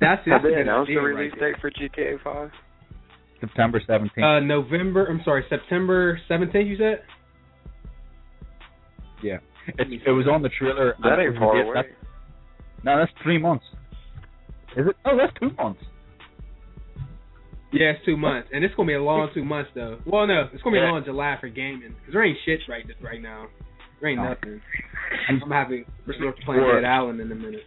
[0.00, 1.52] That's, Have that's a they announced the idea right release there.
[1.52, 2.50] date for GTA 5?
[3.40, 4.24] September seventeenth.
[4.24, 5.06] Uh, November.
[5.06, 6.66] I'm sorry, September 17th.
[6.68, 7.02] You said.
[9.22, 9.38] yeah,
[9.78, 10.94] it, it was on the trailer.
[11.02, 11.74] That and ain't it far away.
[11.74, 13.64] that- No, that's three months.
[14.76, 14.96] Is it?
[15.04, 15.80] Oh, that's two months.
[17.72, 19.98] Yeah, it's two months, and it's gonna be a long two months though.
[20.04, 20.90] Well, no, it's gonna be a Yeah.
[20.92, 23.46] long July for gaming because there ain't shit right right now.
[24.02, 24.60] There ain't nothing.
[25.28, 27.62] I'm having we're supposed to play Dead Island in a minute.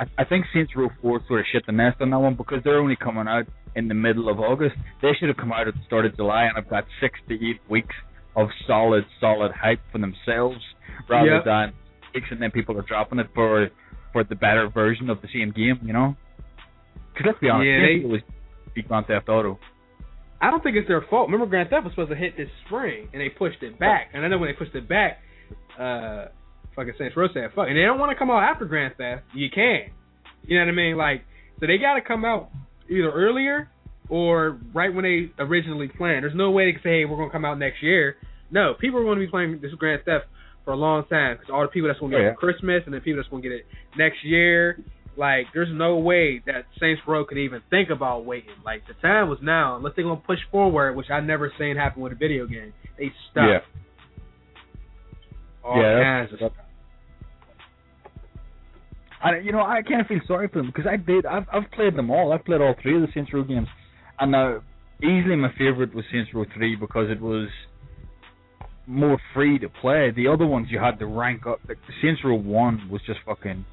[0.00, 2.58] I, I think Saints Row 4 sort of shit the nest on that one because
[2.64, 3.44] they're only coming out
[3.76, 4.74] in the middle of August.
[5.00, 7.34] They should have come out at the start of July and I've got six to
[7.34, 7.94] eight weeks
[8.34, 10.58] of solid, solid hype for themselves
[11.08, 11.44] rather Yep.
[11.44, 11.72] than
[12.14, 13.68] weeks and then people are dropping it for
[14.12, 16.16] for the better version of the same game, you know?
[17.12, 18.20] Because let's be honest, Yeah, they- was
[18.74, 19.58] beat Grand Theft Auto.
[20.40, 21.28] I don't think it's their fault.
[21.30, 24.10] Remember, Grand Theft was supposed to hit this spring, and they pushed it back.
[24.12, 25.18] And I know when they pushed it back,
[25.78, 26.26] uh,
[26.76, 29.22] fucking Saints Row said, "Fuck," and they don't want to come out after Grand Theft.
[29.34, 29.90] You can,
[30.46, 30.96] you know what I mean?
[30.96, 31.22] Like,
[31.60, 32.50] so they got to come out
[32.88, 33.70] either earlier
[34.08, 36.24] or right when they originally planned.
[36.24, 38.16] There's no way they can say, "Hey, we're gonna come out next year."
[38.50, 40.26] No, people are going to be playing this Grand Theft
[40.64, 42.52] for a long time because all the people that's going to get Oh, it for
[42.52, 44.78] Christmas and the people that's going to get it next year.
[45.16, 48.54] Like, there's no way that Saints Row could even think about waiting.
[48.64, 49.76] Like, the time was now.
[49.76, 52.72] Unless they're gonna push forward, which I've never seen happen with a video game.
[52.98, 53.48] They stop.
[53.48, 53.83] Yeah.
[55.64, 56.52] All Yeah, kinds of stuff.
[59.22, 61.24] I, you know, I kind of feel sorry for them because I did.
[61.24, 62.32] I've I've played them all.
[62.32, 63.68] I've played all three of the Saints Row games,
[64.20, 64.60] and now
[64.98, 67.48] easily my favorite was Saints Row Three because it was
[68.86, 70.12] more free to play.
[70.14, 71.60] The other ones you had to rank up.
[71.66, 73.64] Like Saints Row One was just fucking.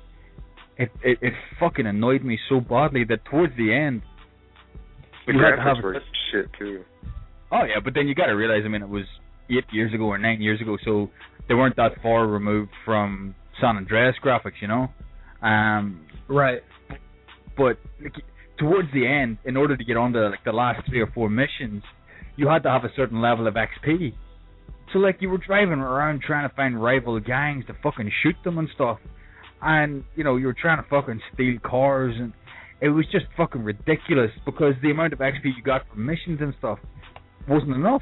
[0.77, 4.03] It it, it fucking annoyed me so badly that towards the end.
[5.27, 5.99] The you had to have were
[6.31, 6.85] shit too.
[7.51, 8.61] Oh yeah, but then you got to realize.
[8.65, 9.05] I mean, it was
[9.49, 11.09] eight years ago or nine years ago, so
[11.47, 14.87] they weren't that far removed from San Andreas graphics, you know.
[15.41, 16.63] Um, Right.
[17.57, 18.13] but like,
[18.57, 21.29] towards the end, in order to get on to like the last three or four
[21.29, 21.83] missions,
[22.37, 24.13] you had to have a certain level of XP.
[24.93, 28.57] So like you were driving around trying to find rival gangs to fucking shoot them
[28.57, 28.99] and stuff,
[29.61, 32.33] and you know you were trying to fucking steal cars and
[32.81, 36.53] it was just fucking ridiculous because the amount of XP you got from missions and
[36.57, 36.79] stuff
[37.47, 38.01] wasn't enough.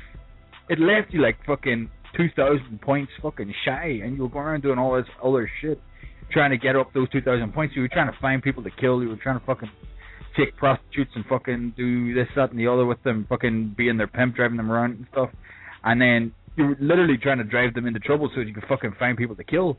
[0.70, 4.62] It left you like fucking two thousand points fucking shy, and you were going around
[4.62, 5.82] doing all this other shit,
[6.32, 7.76] trying to get up those two thousand points.
[7.76, 9.02] You were trying to find people to kill.
[9.02, 9.72] You were trying to fucking
[10.38, 14.08] take prostitutes and fucking do this, that, and the other with them, fucking being their
[14.08, 15.30] pimp, driving them around and stuff.
[15.84, 18.66] And then you were literally trying to drive them into trouble so that you could
[18.70, 19.78] fucking find people to kill.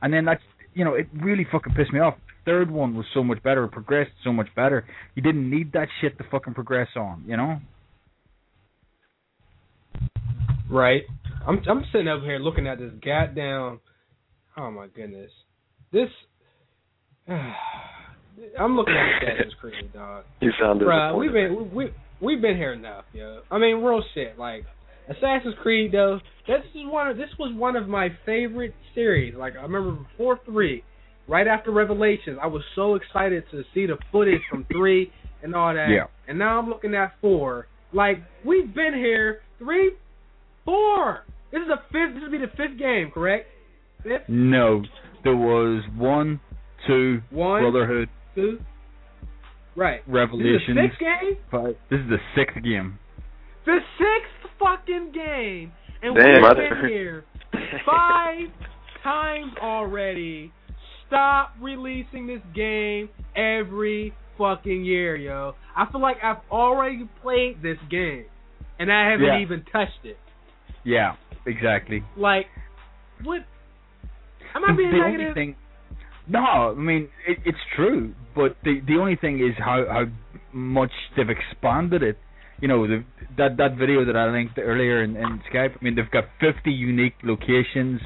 [0.00, 0.42] And then that's
[0.74, 2.14] you know, it really fucking pissed me off.
[2.44, 4.84] Third one was so much better, it progressed so much better.
[5.14, 7.60] You didn't need that shit to fucking progress on, you know?
[10.70, 11.02] Right.
[11.46, 13.80] I'm I'm sitting over here looking at this goddamn.
[14.56, 15.30] Oh my goodness.
[15.92, 16.08] This.
[17.28, 20.24] I'm looking at Assassin's Creed, dog.
[20.40, 23.42] You sound Bruh, we've been we, we we've been here enough, yo.
[23.50, 24.38] I mean, real shit.
[24.38, 24.64] Like
[25.08, 26.18] Assassin's Creed, though.
[26.46, 27.08] This is one.
[27.08, 29.34] Of, this was one of my favorite series.
[29.34, 30.82] Like I remember before three,
[31.28, 35.74] right after Revelations, I was so excited to see the footage from three and all
[35.74, 35.88] that.
[35.90, 36.06] Yeah.
[36.28, 37.66] And now I'm looking at four.
[37.92, 39.92] Like we've been here three,
[40.64, 41.24] four.
[41.52, 42.14] This is the fifth.
[42.14, 43.46] This will be the fifth game, correct?
[44.02, 44.82] Fifth, No.
[45.24, 46.40] There was one,
[46.86, 48.58] two, one, Brotherhood, two.
[49.76, 50.00] Right.
[50.00, 51.36] This is Revelation, the sixth game.
[51.50, 51.76] five.
[51.90, 52.98] This is the sixth game.
[53.66, 56.68] The sixth fucking game, and Damn, we've mother.
[56.82, 57.24] been here
[57.86, 58.48] five
[59.04, 60.52] times already.
[61.06, 65.54] Stop releasing this game every fucking year, yo.
[65.76, 68.24] I feel like I've already played this game,
[68.78, 69.40] and I haven't Yeah.
[69.40, 70.18] even touched it.
[70.84, 71.16] Yeah,
[71.46, 72.02] exactly.
[72.16, 72.46] Like,
[73.22, 73.42] what?
[74.54, 75.20] Am I being the negative?
[75.30, 75.56] only thing,
[76.28, 80.04] no, I mean it, it's true, but the the only thing is how how
[80.52, 82.18] much they've expanded it.
[82.60, 83.04] You know, the,
[83.38, 85.72] that that video that I linked earlier in, in Skype.
[85.80, 88.00] I mean, they've got 50 unique locations.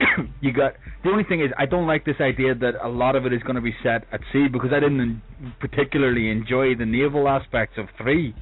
[0.40, 3.26] you got the only thing is I don't like this idea that a lot of
[3.26, 5.22] it is going to be set at sea because I didn't
[5.60, 8.34] particularly enjoy the naval aspects of three.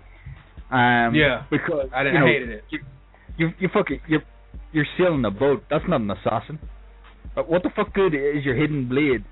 [0.70, 1.44] Um, Yeah.
[1.50, 2.64] because I, didn't, you know, I hated it.
[2.70, 2.78] you
[3.38, 4.22] you you fucking you're
[4.72, 5.64] you're sailing a boat.
[5.70, 6.58] That's not an assassin.
[7.34, 9.24] But what the fuck good is your hidden blade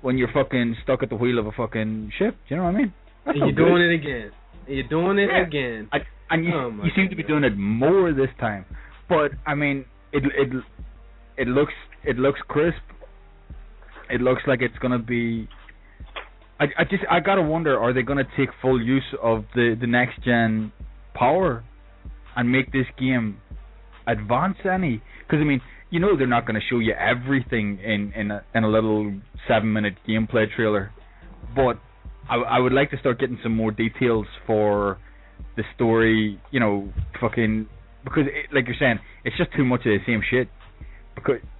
[0.00, 2.36] when you're fucking stuck at the wheel of a fucking ship?
[2.48, 2.94] Do you know what I mean?
[3.26, 3.70] That's And you're good.
[3.70, 4.30] doing it again.
[4.66, 5.42] And you're doing it Yeah.
[5.46, 5.88] again.
[5.92, 5.98] I,
[6.30, 8.64] and you Oh you seem to be doing it more this time.
[9.08, 10.50] But I mean, it it
[11.38, 11.72] it looks
[12.04, 12.82] it looks crisp.
[14.10, 15.48] It looks like it's gonna be.
[16.60, 19.86] I I just I gotta wonder, are they gonna take full use of the the
[19.86, 20.72] next gen
[21.14, 21.64] power
[22.36, 23.38] and make this game
[24.06, 25.02] advance any?
[25.20, 28.64] Because I mean, you know they're not gonna show you everything in in a, in
[28.64, 29.14] a little
[29.46, 30.92] seven minute gameplay trailer,
[31.54, 31.78] but
[32.28, 34.98] I I would like to start getting some more details for
[35.56, 37.68] the story, you know, fucking
[38.04, 40.48] because it, like you're saying, it's just too much of the same shit.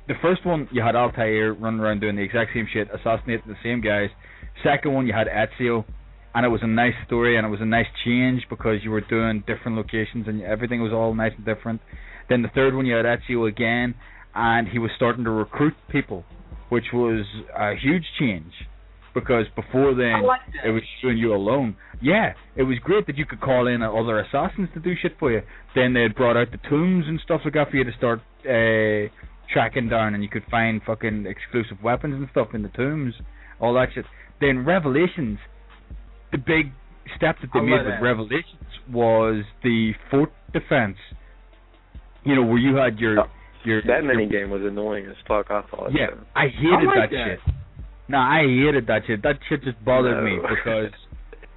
[0.08, 3.56] The first one you had Altair running around doing the exact same shit, assassinating the
[3.62, 4.08] same guys.
[4.62, 5.84] Second one you had Ezio,
[6.34, 9.00] and it was a nice story and it was a nice change because you were
[9.00, 11.80] doing different locations and everything was all nice and different.
[12.28, 13.94] Then the third one you had Ezio again,
[14.34, 16.24] and he was starting to recruit people,
[16.68, 17.24] which was
[17.56, 18.52] a huge change
[19.14, 20.68] because before then I like that.
[20.68, 21.76] it was doing you alone.
[22.00, 25.32] Yeah, it was great that you could call in other assassins to do shit for
[25.32, 25.42] you.
[25.74, 28.20] Then they had brought out the tombs and stuff like that for you to start
[28.44, 29.10] uh,
[29.52, 33.14] tracking down, and you could find fucking exclusive weapons and stuff in the tombs,
[33.60, 34.04] all that shit.
[34.40, 35.38] Then Revelations,
[36.32, 36.72] the big
[37.16, 38.02] step that they I made with that.
[38.02, 40.96] Revelations was the fort defense.
[42.24, 43.16] You know where you had your
[43.64, 45.46] your That your mini game was annoying as fuck.
[45.50, 45.90] I thought.
[45.92, 46.20] yeah, so.
[46.36, 47.38] I hated I like that, that.
[47.46, 47.54] shit.
[48.08, 49.22] No, I hated that shit.
[49.22, 50.92] That shit just bothered me because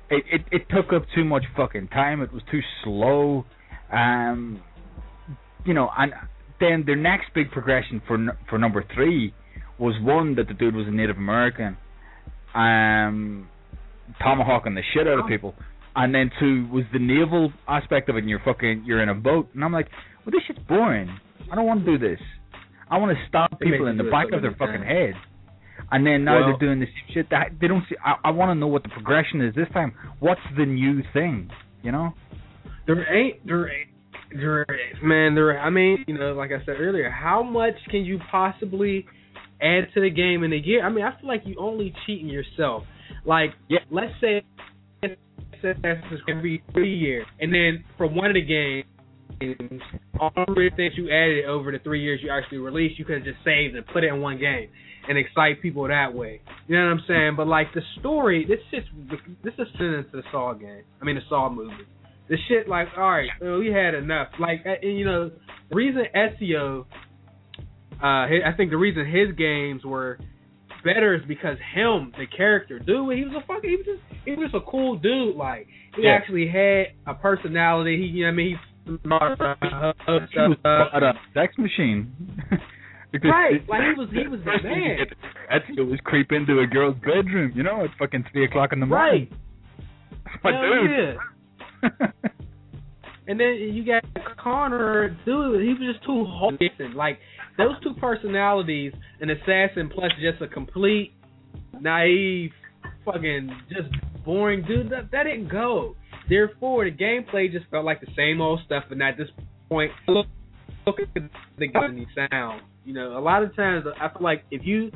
[0.10, 2.22] it, it it took up too much fucking time.
[2.22, 3.46] It was too slow.
[3.92, 4.62] Um,
[5.66, 6.14] you know, and
[6.62, 8.18] then their next big progression for
[8.50, 9.34] for number three
[9.78, 11.76] was one that the dude was a Native American,
[12.54, 13.50] um,
[14.22, 15.56] tomahawking the shit out of people,
[15.96, 18.20] and then two was the naval aspect of it.
[18.20, 19.88] And you're fucking you're in a boat, and I'm like,
[20.26, 21.10] well, this shit's boring.
[21.52, 22.20] I don't want to do this.
[22.90, 25.14] I want to stab people in the back of their fucking head.
[25.92, 27.96] And then now Well- they're doing this shit that they don't see.
[28.04, 29.94] I, I want to know what the progression is this time.
[30.20, 31.50] What's the new thing?
[31.84, 32.14] You know?
[32.88, 33.91] There ain't there ain't
[34.36, 34.66] there
[35.04, 39.06] man there I mean you know like I said earlier how much can you possibly
[39.62, 40.86] add to the game in a year?
[40.86, 42.84] I mean I feel like you only cheating yourself.
[43.26, 43.80] Like Yeah.
[43.90, 44.44] let's say
[45.04, 48.86] Assassin's every three years and then for one of the games
[50.20, 53.24] all the things you added over the three years you actually released you could have
[53.24, 54.70] just saved and put it in one game
[55.10, 56.42] and excite people that way.
[56.68, 57.34] You know what I'm saying?
[57.36, 58.88] But like the story this shit's
[59.44, 60.84] this is similar to the Saw game.
[61.02, 61.86] I mean the Saw movie
[62.32, 65.30] the shit like all right we had enough like uh, and, you know
[65.72, 66.86] reason Ezio
[68.02, 70.18] uh I think the reason his games were
[70.84, 74.32] better is because him the character dude he was a fucking he was just he
[74.32, 76.12] was a cool dude like he Yeah.
[76.18, 78.94] actually had a personality he you know what I mean he He
[80.40, 82.12] was but a sex machine.
[83.12, 84.98] Because Right, like, he was- he was the man.
[85.52, 88.86] Ezio was creep into a girl's bedroom, you know, at fucking three o'clock in the
[88.86, 89.28] morning.
[90.26, 90.92] right My Hell dude.
[90.92, 91.14] yeah.
[93.28, 94.04] And then you got
[94.38, 95.62] Connor, dude.
[95.62, 96.96] He was just too wholesome.
[96.96, 97.20] Like
[97.58, 98.92] those two personalities,
[99.22, 101.14] an assassin plus just a complete
[101.80, 102.52] naive,
[103.06, 103.90] fucking just
[104.26, 104.90] boring dude.
[104.90, 105.96] That that didn't go.
[106.28, 108.84] Therefore, the gameplay just felt like the same old stuff.
[108.90, 109.30] And at this
[109.70, 110.26] point, look,
[110.86, 111.08] look at
[111.58, 112.64] the game sound.
[112.86, 114.92] You know, a lot of times I feel like if you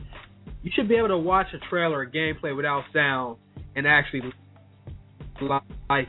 [0.62, 3.38] you should be able to watch a trailer or gameplay without sound
[3.76, 4.34] and actually
[5.88, 6.08] like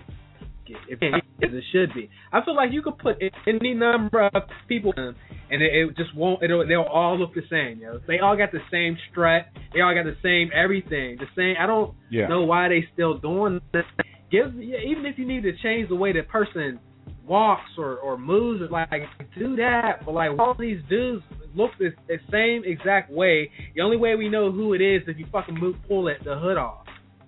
[0.69, 2.09] it, if as it should be.
[2.33, 5.15] I feel like you could put any number of people in,
[5.51, 6.43] and it, it just won't.
[6.43, 7.79] It'll, they'll all look the same.
[7.81, 9.47] You know, they all got the same strut.
[9.75, 11.19] They all got the same everything.
[11.19, 11.55] The same.
[11.61, 12.29] I don't Yeah.
[12.29, 13.85] know why they still doing this.
[14.31, 16.81] Give yeah, even if you need to change the way the person
[17.27, 18.91] walks or or moves, or like
[19.39, 20.05] do that.
[20.05, 21.23] But like all these dudes
[21.55, 23.51] look the, the same exact way.
[23.75, 26.19] The only way we know who it is is if you fucking move, pull it
[26.25, 26.87] the hood off.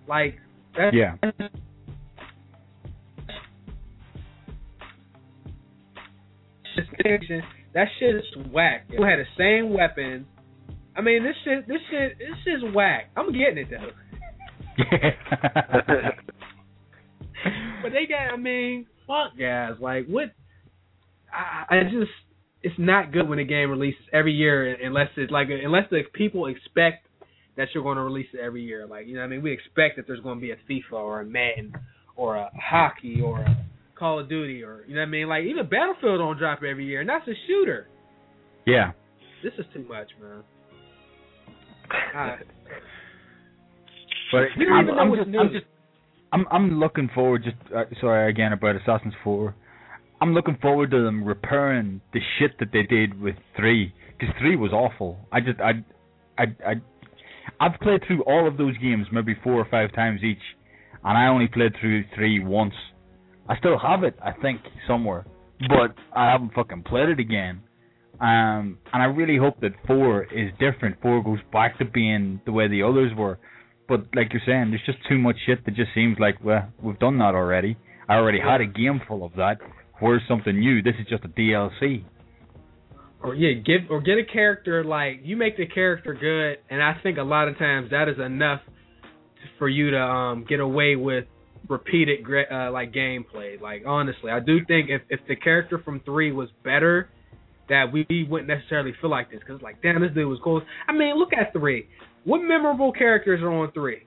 [0.08, 0.36] Like
[0.76, 1.14] that's Yeah.
[6.80, 7.42] Distinction.
[7.74, 8.86] That shit is whack.
[8.96, 10.26] Who had the same weapon?
[10.96, 13.10] I mean, this shit, this shit, this shit's whack.
[13.16, 13.90] I'm getting it though.
[14.78, 15.10] Yeah.
[17.82, 19.72] but they got, I mean, fuck guys.
[19.80, 20.32] Like what?
[21.32, 22.10] I, I just,
[22.62, 26.46] it's not good when a game releases every year unless it's like unless the people
[26.46, 27.06] expect
[27.56, 28.86] that you're going to release it every year.
[28.86, 30.92] Like you know, what I mean, we expect that there's going to be a FIFA
[30.94, 31.74] or a Madden
[32.16, 33.67] or a hockey or a
[33.98, 35.28] Call of Duty or you know what I mean.
[35.28, 37.88] Like even Battlefield don't drop every year, and that's a shooter.
[38.66, 38.92] Yeah.
[39.42, 40.42] This is too much, man.
[44.32, 45.38] But We don't I'm, even know I'm what's just, new.
[45.38, 45.64] I'm just,
[46.32, 47.44] I'm, I'm looking forward.
[47.44, 49.54] Just uh, sorry again about Assassin's Four.
[50.20, 54.56] I'm looking forward to them repairing the shit that they did with three, because three
[54.56, 55.16] was awful.
[55.30, 55.84] I just, I,
[56.36, 56.74] I, I,
[57.60, 60.42] I've played through all of those games maybe four or five times each,
[61.04, 62.74] and I only played through three once.
[63.48, 65.24] I still have it, I think, somewhere,
[65.68, 67.62] but I haven't fucking played it again.
[68.20, 71.00] Um, and I really hope that four is different.
[71.00, 73.38] Four goes back to being the way the others were.
[73.88, 76.98] But like you're saying, there's just too much shit that just seems like, well, we've
[76.98, 77.76] done that already.
[78.08, 79.58] I already had a game full of that.
[80.00, 80.82] Where's something new?
[80.82, 82.04] This is just a DLC.
[83.22, 86.94] or yeah, get or get a character like you make the character good, and I
[87.02, 88.60] think a lot of times that is enough
[89.58, 91.24] for you to um get away with
[91.68, 93.60] repeated uh, like gameplay.
[93.60, 97.08] Like honestly, I do think if if the character from three was better,
[97.68, 100.62] that we wouldn't necessarily feel like this because like damn, this dude was cool.
[100.86, 101.88] I mean, look at three.
[102.24, 104.02] What memorable characters are on three?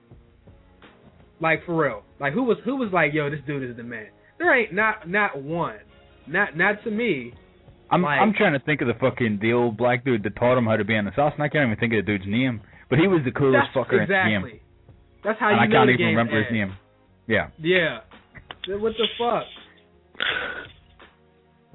[1.40, 4.08] Like for real, like who was who was like, yo, this dude is the man.
[4.38, 5.78] There ain't not not one,
[6.26, 7.34] not not to me.
[7.90, 10.56] I'm Like- I'm trying to think of the fucking the old black dude that taught
[10.56, 11.40] him how to be an assassin.
[11.40, 14.08] I can't even think of the dude's name, but he was the coolest fucker in
[14.08, 14.62] the game, exactly.
[15.24, 16.74] That's how and you I can't the even remember his name.
[17.32, 17.48] Yeah.
[17.58, 18.00] Yeah.
[18.78, 19.44] What the fuck?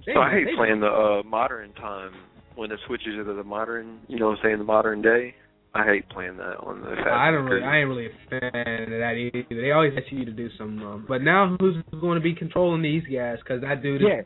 [0.05, 2.13] They- So I hate playing the uh modern time
[2.55, 3.99] when it switches into the modern.
[4.07, 5.35] You know, what I'm saying the modern day.
[5.75, 6.89] I hate playing that on the.
[7.11, 7.63] I don't really.
[7.63, 9.45] I ain't really a fan of that either.
[9.61, 10.79] They always ask you to do some.
[10.81, 11.05] wrong.
[11.07, 13.37] But now who's going to be controlling these guys?
[13.43, 14.21] Because that dude is, Yeah.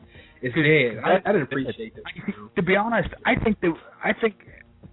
[0.48, 1.02] is dead.
[1.04, 2.04] I, I didn't appreciate this.
[2.56, 3.68] to be honest, I think they,
[4.02, 4.34] I think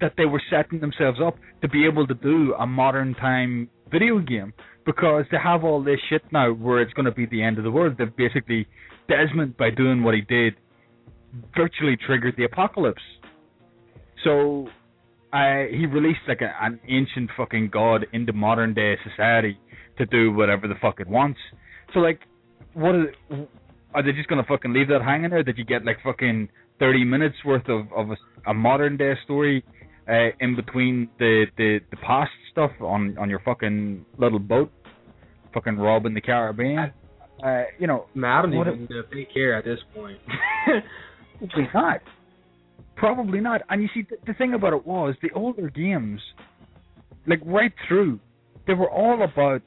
[0.01, 4.19] that they were setting themselves up to be able to do a modern time video
[4.19, 4.53] game
[4.85, 7.63] because they have all this shit now where it's going to be the end of
[7.63, 7.95] the world.
[7.97, 8.67] They've basically
[9.07, 10.55] Desmond by doing what he did
[11.55, 13.01] virtually triggered the apocalypse.
[14.23, 14.67] So
[15.33, 19.59] uh, he released like a, an ancient fucking god into modern day society
[19.97, 21.39] to do whatever the fuck it wants.
[21.93, 22.19] So like,
[22.73, 25.43] what are, they just gonna fucking leave that hanging there?
[25.43, 29.63] That you get like fucking thirty minutes worth of of a, a modern day story
[30.09, 34.71] uh, in between the, the the past stuff on on your fucking little boat,
[35.53, 36.91] fucking robbing the Caribbean.
[37.43, 40.19] Uh, you know, Man, I don't even know if they care at this point.
[41.39, 42.01] Probably not.
[42.97, 43.61] Probably not.
[43.69, 46.19] And you see, th- the thing about it was the older games,
[47.27, 48.19] like right through,
[48.67, 49.61] they were all about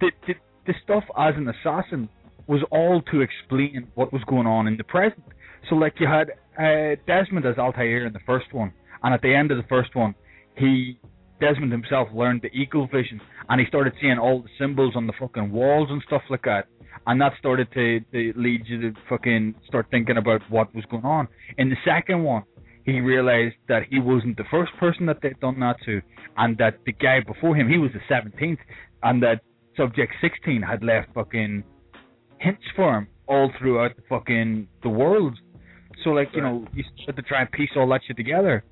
[0.00, 0.34] the the,
[0.66, 2.08] the stuff as an assassin
[2.46, 5.22] was all to explain what was going on in the present.
[5.68, 9.34] So like you had uh, Desmond as Altair in the first one, and at the
[9.34, 10.14] end of the first one,
[10.56, 10.98] he
[11.40, 15.14] Desmond himself learned the eagle vision, and he started seeing all the symbols on the
[15.18, 16.66] fucking walls and stuff like that
[17.06, 21.04] and that started to, to lead you to fucking start thinking about what was going
[21.04, 21.28] on.
[21.58, 22.42] In the second one,
[22.84, 26.00] he realized that he wasn't the first person that they'd done that to,
[26.36, 28.58] and that the guy before him, he was the seventeenth,
[29.02, 29.40] and that
[29.76, 31.62] Subject Sixteen had left fucking
[32.38, 35.38] hints for him all throughout the fucking the world.
[36.04, 38.64] So like you know, you had to try and piece all that shit together.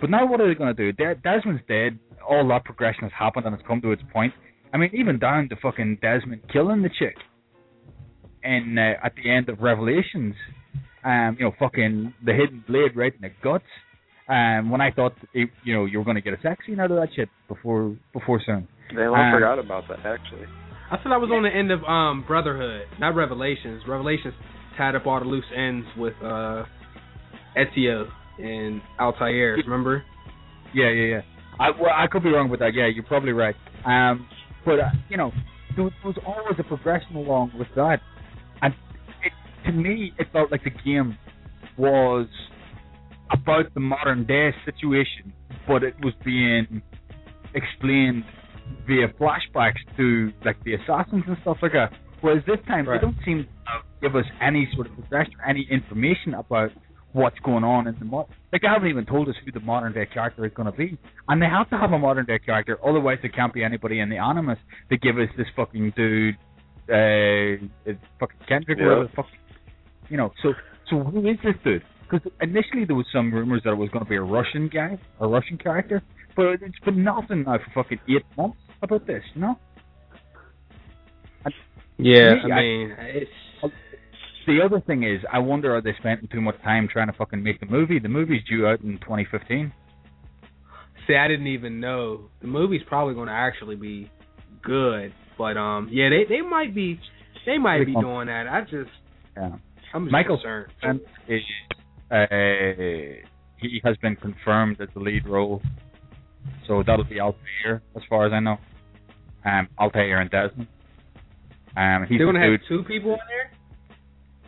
[0.00, 0.92] But now what are they going to do?
[0.92, 1.98] De- Desmond's dead.
[2.28, 4.32] All that progression has happened and it's come to its point.
[4.72, 7.16] I mean, even down to fucking Desmond killing the chick
[8.42, 10.34] and uh, at the end of Revelations,
[11.04, 13.64] um, you know, fucking the hidden blade right in the guts.
[14.28, 16.78] Um, when I thought, it, you know, you were going to get a sex scene
[16.78, 18.68] out of that shit before before soon.
[18.94, 20.46] Damn, I Um, forgot about that actually.
[20.90, 23.82] I thought I was on the end of um Brotherhood, not Revelations.
[23.88, 24.34] Revelations
[24.78, 26.64] tied up all the loose ends with uh
[27.56, 28.06] Ezio
[28.42, 29.54] and Altair.
[29.64, 30.04] Remember?
[30.74, 31.20] Yeah, yeah, yeah.
[31.58, 32.74] I well, I could be wrong with that.
[32.74, 33.54] Yeah, you're probably right.
[33.84, 34.26] Um,
[34.64, 35.32] but uh, you know,
[35.76, 37.98] there was, there was always a progression along with that,
[38.62, 38.74] and
[39.24, 39.32] it,
[39.66, 41.16] to me, it felt like the game
[41.76, 42.26] was
[43.30, 45.32] about the modern day situation,
[45.68, 46.82] but it was being
[47.54, 48.24] explained
[48.86, 51.92] via flashbacks to like the assassins and stuff like that.
[52.20, 53.00] Whereas this time, Right.
[53.00, 53.48] they don't seem to
[54.08, 56.70] give us any sort of progression, or any information about
[57.12, 58.26] what's going on in the mod.
[58.52, 60.98] Like they haven't even told us who the modern day character is going to be,
[61.28, 64.08] and they have to have a modern day character, otherwise there can't be anybody in
[64.08, 64.58] the Animus
[64.90, 66.36] to give us this fucking dude,
[66.88, 68.86] uh, it's fucking Kendrick, Yeah.
[68.86, 69.26] whatever the fuck,
[70.08, 70.32] you know.
[70.42, 70.54] So,
[70.88, 71.82] so who is this dude?
[72.08, 74.98] Because initially there was some rumors that it was going to be a Russian guy,
[75.20, 76.02] a Russian character,
[76.34, 79.58] but it's been nothing now for fucking eight months about this, you know.
[81.98, 83.30] Yeah, I mean, it's
[84.50, 87.42] the other thing is, I wonder are they spending too much time trying to fucking
[87.42, 87.98] make the movie?
[87.98, 89.72] The movie's due out in 2015.
[91.06, 94.10] See, I didn't even know the movie's probably going to actually be
[94.62, 97.00] good, but um, yeah, they they might be
[97.46, 98.46] they might be doing that.
[98.46, 98.90] I just
[99.36, 99.56] yeah,
[99.94, 101.00] I'm just Michael concerned.
[101.28, 101.40] is
[102.10, 102.26] uh,
[103.56, 105.62] he has been confirmed as the lead role,
[106.68, 108.58] so that'll be Altair as far as I know.
[109.44, 110.68] Um, Altair and Desmond.
[111.76, 113.59] Um, he's They're gonna have two people in there.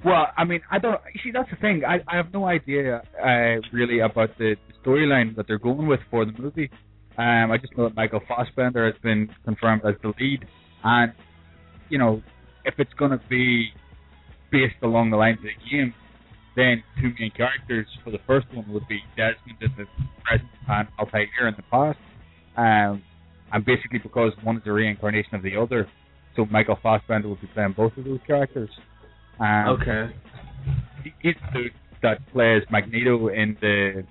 [0.04, 1.00] Well, I mean, I don't.
[1.22, 1.82] See, that's the thing.
[1.86, 6.24] I I have no idea uh, really about the, storyline that they're going with for
[6.24, 6.68] the movie.
[7.16, 10.44] Um, I just know that Michael Fassbender has been confirmed as the lead,
[10.82, 11.12] and
[11.88, 12.20] you know,
[12.64, 13.68] if it's going to be
[14.50, 15.94] based along the lines of the game,
[16.56, 19.84] then two main characters for the first one would be Desmond in the
[20.24, 21.98] present and Altair in the past.
[22.56, 23.02] Um,
[23.52, 25.88] and basically because one is a reincarnation of the other,
[26.36, 28.70] so Michael Fassbender would be playing both of those characters.
[29.40, 30.14] Um, Okay.
[31.22, 31.72] he's the dude
[32.02, 34.04] that plays Magneto in the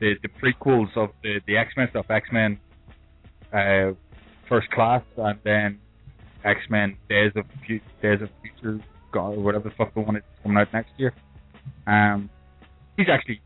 [0.00, 2.58] the, the prequels of the the X Men stuff, X Men
[3.52, 3.92] uh,
[4.48, 5.78] First Class, and then
[6.44, 8.82] X Men Days of Fu- Days of Future
[9.12, 11.12] God or whatever the fuck the one is coming out next year.
[11.86, 12.30] Um,
[12.96, 13.40] he's actually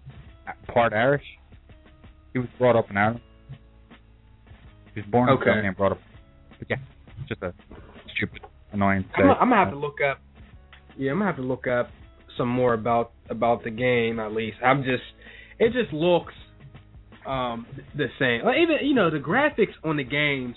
[0.73, 1.25] part Irish.
[2.33, 3.21] He was brought up in Ireland.
[4.95, 5.47] He was born in Okay.
[5.47, 6.01] Germany and brought up.
[6.59, 6.77] But yeah,
[7.29, 7.53] just a
[8.17, 8.41] stupid,
[8.73, 9.05] annoying.
[9.17, 10.21] I'm, I'm gonna have to look up.
[10.97, 11.91] Yeah, I'm gonna have to look up
[12.37, 14.57] some more about about the game at least.
[14.65, 15.03] I'm just,
[15.59, 16.35] it just looks
[17.27, 17.67] um
[17.97, 18.45] the same.
[18.45, 20.57] Like even you know the graphics on the games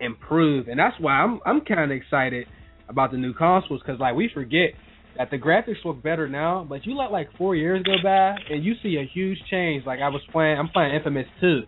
[0.00, 2.46] improve, and that's why I'm I'm kind of excited
[2.88, 4.70] about the new consoles because like we forget
[5.16, 8.64] that the graphics look better now, but you let like four years go by and
[8.64, 9.84] you see a huge change.
[9.86, 11.62] Like I was playing, I'm playing Infamous 2.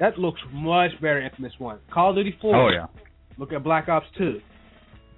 [0.00, 1.78] That looks much better Infamous 1.
[1.92, 2.56] Call of Duty 4.
[2.56, 2.86] Oh yeah.
[3.38, 4.40] Look at Black Ops 2.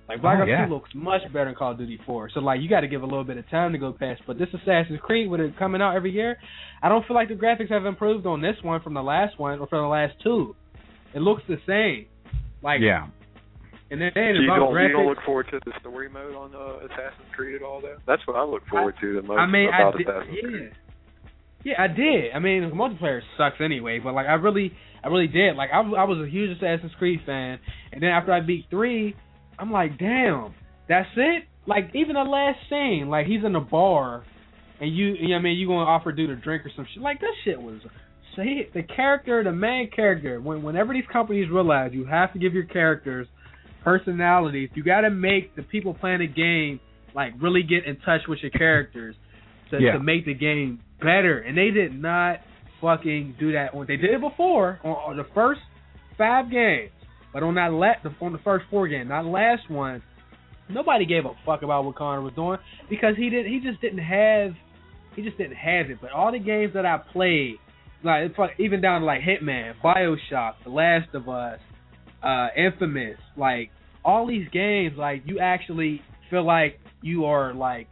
[0.09, 0.67] Like Black Oh, Ops yeah.
[0.67, 2.31] 2 looks much better than Call of Duty 4.
[2.35, 4.21] So like you got to give a little bit of time to go past.
[4.27, 6.37] But this Assassin's Creed with it coming out every year,
[6.83, 9.59] I don't feel like the graphics have improved on this one from the last one
[9.61, 10.55] or from the last two.
[11.15, 12.07] It looks the same.
[12.63, 13.07] Like Yeah.
[13.91, 16.55] and then So you about don't, you don't look forward to the story mode on
[16.55, 17.97] uh, Assassin's Creed at all, though?
[18.07, 20.49] That's what I look forward to the most I mean, I about did, Assassin's yeah,
[20.49, 20.73] Creed.
[21.65, 22.33] yeah, I did.
[22.35, 25.57] I mean, the multiplayer sucks anyway, but like I really, I really did.
[25.57, 27.59] Like I, I was a huge Assassin's Creed fan,
[27.93, 29.15] and then after I beat three,
[29.59, 30.55] I'm like, damn,
[30.89, 31.45] that's it.
[31.67, 34.25] Like even the last scene, like he's in a bar,
[34.81, 36.87] and you, you know what I mean, you gonna offer dude a drink or some
[36.93, 37.03] shit.
[37.03, 37.81] Like that shit was.
[38.37, 40.41] Say the character, the main character.
[40.41, 43.29] When whenever these companies realize you have to give your characters
[43.85, 46.81] personalities, you got to make the people playing the game
[47.15, 49.15] like really get in touch with your characters
[49.71, 49.93] to, Yeah.
[49.93, 51.39] to make the game better.
[51.39, 52.41] And they did not
[52.81, 53.75] fucking do that.
[53.75, 55.61] When they did it before on, on the first
[56.19, 56.91] five games,
[57.35, 60.03] but on that la- the, on the first four game, that last one,
[60.71, 62.59] nobody gave a fuck about what Connor was doing
[62.89, 63.45] because he did.
[63.45, 64.53] He just didn't have.
[65.17, 65.99] He just didn't have it.
[66.01, 67.57] But all the games that I played,
[68.05, 71.59] like even down to like Hitman, Bioshock, The Last of Us,
[72.23, 73.71] uh, Infamous, like
[74.05, 77.89] all these games, like you actually feel like you are like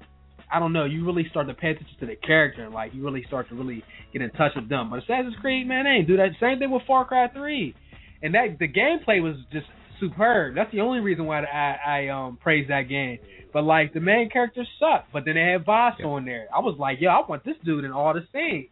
[0.53, 3.25] I don't know, you really start to pay attention to the character like you really
[3.27, 3.83] start to really
[4.13, 4.91] get in touch with them.
[4.91, 6.29] But Assassin's Creed, man, they ain't do that.
[6.41, 7.75] Same thing with Far Cry Three,
[8.23, 9.67] and that the gameplay was just
[10.01, 10.55] superb.
[10.55, 13.19] That's the only reason why I I um praise that game.
[13.53, 15.07] But like the main characters suck.
[15.13, 16.47] But then they had Vaas on there.
[16.55, 18.69] I was like, yo, I want this dude in all the scenes.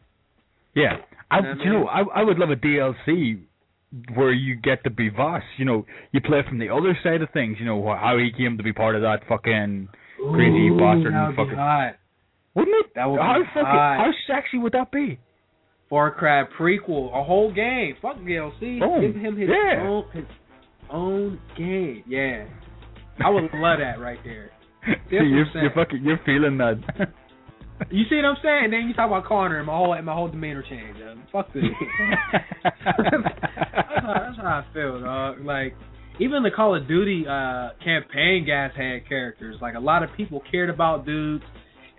[0.74, 0.98] Yeah,
[1.30, 1.86] I, You know I you know.
[1.86, 3.42] I I would love a DLC
[4.14, 5.42] where you get to be Vaas.
[5.58, 7.56] You know, you play from the other side of things.
[7.58, 9.88] You know how he came to be part of that fucking
[10.32, 11.54] crazy Ooh, bastard and fucking.
[11.56, 11.96] hot.
[12.54, 12.92] Wouldn't it?
[12.94, 13.96] That would be how fucking hot.
[13.98, 15.18] how sexy would that be?
[15.90, 17.96] Far Cry prequel, a whole game.
[18.00, 18.78] Fuck DLC.
[18.80, 19.00] Boom.
[19.00, 19.82] Give him his Yeah.
[19.86, 20.24] own his
[20.88, 22.04] own game.
[22.06, 22.46] Yeah.
[23.24, 24.52] I would love that right there.
[25.10, 27.08] See, you're, you're fucking you're feeling that.
[27.90, 28.70] You see what I'm saying?
[28.72, 31.00] Then you talk about Connor and my whole and my whole demeanor changed.
[31.00, 31.64] Uh, fuck this.
[32.62, 35.40] that's, how, that's how I feel, dog.
[35.44, 35.74] Like
[36.18, 39.56] even the Call of Duty uh campaign guys had characters.
[39.62, 41.44] Like a lot of people cared about dudes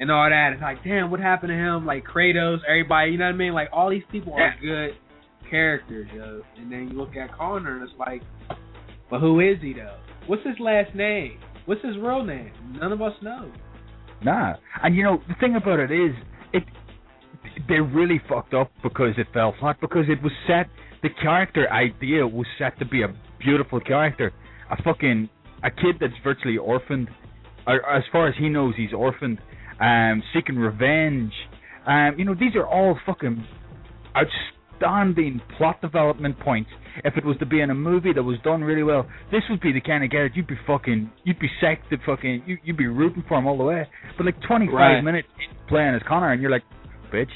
[0.02, 0.54] and all that.
[0.54, 1.86] It's like, damn, what happened to him?
[1.86, 3.54] Like Kratos, everybody, you know what I mean?
[3.54, 4.98] Like all these people are good
[5.50, 6.42] characters, yo.
[6.58, 8.24] And then you look at Connor and it's like,
[9.10, 9.98] but who is he though?
[10.28, 11.40] What's his last name?
[11.66, 12.52] What's his real name?
[12.80, 13.52] None of us know.
[14.24, 16.16] Nah, and you know the thing about it is,
[16.54, 16.64] it
[17.68, 20.68] they really fucked up because it fell flat because it was set.
[21.04, 23.08] The character idea was set to be a
[23.40, 24.34] beautiful character,
[24.70, 25.30] a fucking
[25.64, 27.10] a kid that's virtually orphaned,
[27.68, 29.40] or as far as he knows, he's orphaned,
[29.82, 31.34] um, seeking revenge.
[31.86, 33.46] Um, you know these are all fucking
[34.16, 36.70] outstanding plot development points
[37.04, 39.62] if it was to be in a movie that was done really well, this would
[39.62, 42.58] be the kind of guy that you'd be fucking, you'd be psyched to fucking, you,
[42.64, 43.88] you'd be rooting for him all the way.
[44.18, 45.02] But like 25 Right.
[45.02, 45.28] minutes
[45.68, 46.64] playing as Connor, and you're like,
[47.14, 47.32] bitch,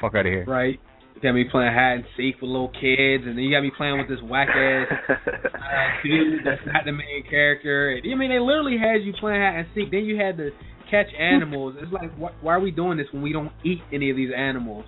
[0.00, 0.44] fuck out of here.
[0.46, 0.80] Right.
[1.14, 3.70] You got me playing hide and seek with little kids, and then you got me
[3.76, 7.92] playing with this whack ass uh, dude that's not the main character.
[7.92, 9.90] And, I mean, they literally had you playing hide and seek.
[9.90, 10.50] Then you had to
[10.90, 11.76] catch animals.
[11.80, 14.30] It's like, wh- why are we doing this when we don't eat any of these
[14.36, 14.84] animals?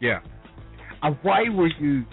[0.00, 0.20] Yeah.
[1.02, 2.04] And why were you,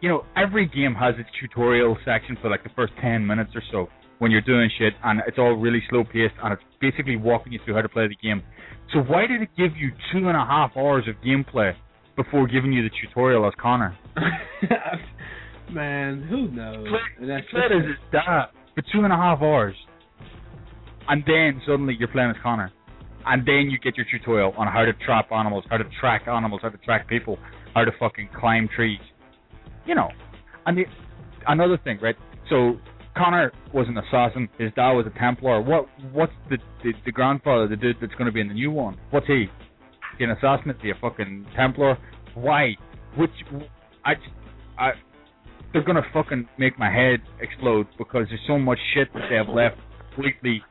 [0.00, 3.62] you know, every game has its tutorial section for like the first 10 minutes or
[3.70, 3.88] so
[4.18, 7.60] when you're doing shit, and it's all really slow paced, and it's basically walking you
[7.64, 8.42] through how to play the game.
[8.92, 11.72] So why did it give you two and a half hours of gameplay
[12.16, 13.96] before giving you the tutorial as Connor?
[15.72, 16.86] Man, who knows?
[17.18, 19.74] And that's Played as his dad for two and a half hours,
[21.10, 22.72] and then suddenly you're playing as Connor,
[23.26, 26.60] and then you get your tutorial on how to trap animals, how to track animals,
[26.62, 27.36] how to track people,
[27.74, 29.00] how to fucking climb trees.
[29.84, 30.08] You know,
[30.66, 30.84] and the,
[31.48, 32.14] another thing, right?
[32.48, 32.78] So
[33.16, 34.48] Connor was an assassin.
[34.56, 35.60] His dad was a Templar.
[35.60, 35.86] What?
[36.12, 38.96] What's the the, the grandfather, the dude that's going to be in the new one?
[39.10, 39.46] What's he?
[40.16, 40.70] He an assassin?
[40.70, 41.98] Is he a fucking Templar?
[42.34, 42.76] Why?
[43.16, 43.32] Which?
[44.04, 44.12] I,
[44.78, 44.90] I,
[45.72, 49.48] they're gonna fucking make my head explode because there's so much shit that they have
[49.48, 49.76] left
[50.14, 50.62] completely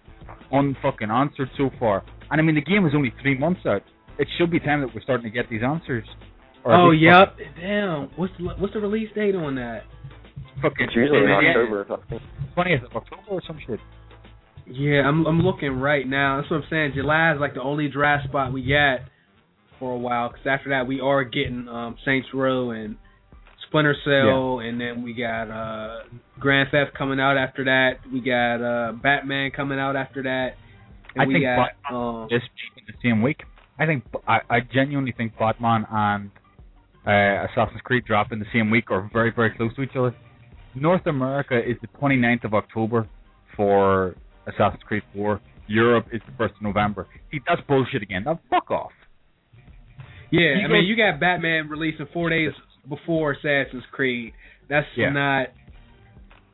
[0.51, 2.03] unfucking answered so far.
[2.31, 3.83] And I mean, the game is only three months out.
[4.17, 6.05] It should be time that we're starting to get these answers.
[6.63, 7.37] Or Oh, least yep.
[7.59, 8.09] Damn.
[8.15, 9.83] What's the, what's the release date on that?
[10.61, 11.85] Fucking it's usually in yeah, October.
[11.89, 12.21] I think.
[12.57, 13.79] 20th of October or some shit.
[14.67, 16.37] Yeah, I'm I'm looking right now.
[16.37, 16.91] That's what I'm saying.
[16.95, 18.99] July is like the only draft spot we got
[19.79, 20.29] for a while.
[20.29, 22.97] Because after that, we are getting um, Saints Row and
[23.70, 26.03] Splinter Cell, and then we got uh,
[26.39, 27.99] Grand Theft coming out after that.
[28.11, 30.55] We got uh, Batman coming out after that.
[31.13, 32.41] And I we think got Batman um, This
[32.78, 33.41] in the same week.
[33.80, 36.32] I think I, I genuinely think Batman and
[37.05, 40.15] uh, Assassin's Creed drop in the same week or very very close to each other.
[40.76, 43.07] North America is the 29th of October
[43.55, 44.15] for
[44.47, 45.41] Assassin's Creed 4.
[45.67, 47.07] Europe is the 1st of November.
[47.32, 48.24] See, that's bullshit again.
[48.26, 48.91] Now, fuck off.
[50.32, 52.51] Yeah, You I mean, you got Batman releasing four days
[52.89, 54.33] before Assassin's Creed.
[54.67, 55.09] That's Yeah.
[55.09, 55.47] not.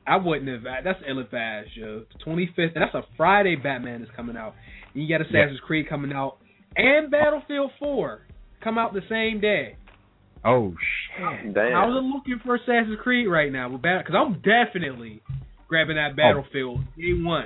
[0.07, 0.83] I wouldn't have.
[0.83, 2.03] That's ill advised, yo.
[2.23, 2.73] 25th.
[2.75, 3.55] And that's a Friday.
[3.55, 4.53] Batman is coming out.
[4.93, 6.37] And you got Assassin's Creed coming out,
[6.75, 8.21] and Battlefield 4
[8.63, 9.75] come out the same day.
[10.43, 10.75] Oh
[11.17, 11.53] shit.
[11.55, 11.71] Damn.
[11.73, 13.67] How's it looking for Assassin's Creed right now?
[13.67, 15.21] Because I'm definitely
[15.67, 16.15] grabbing that oh.
[16.15, 17.45] Battlefield day one.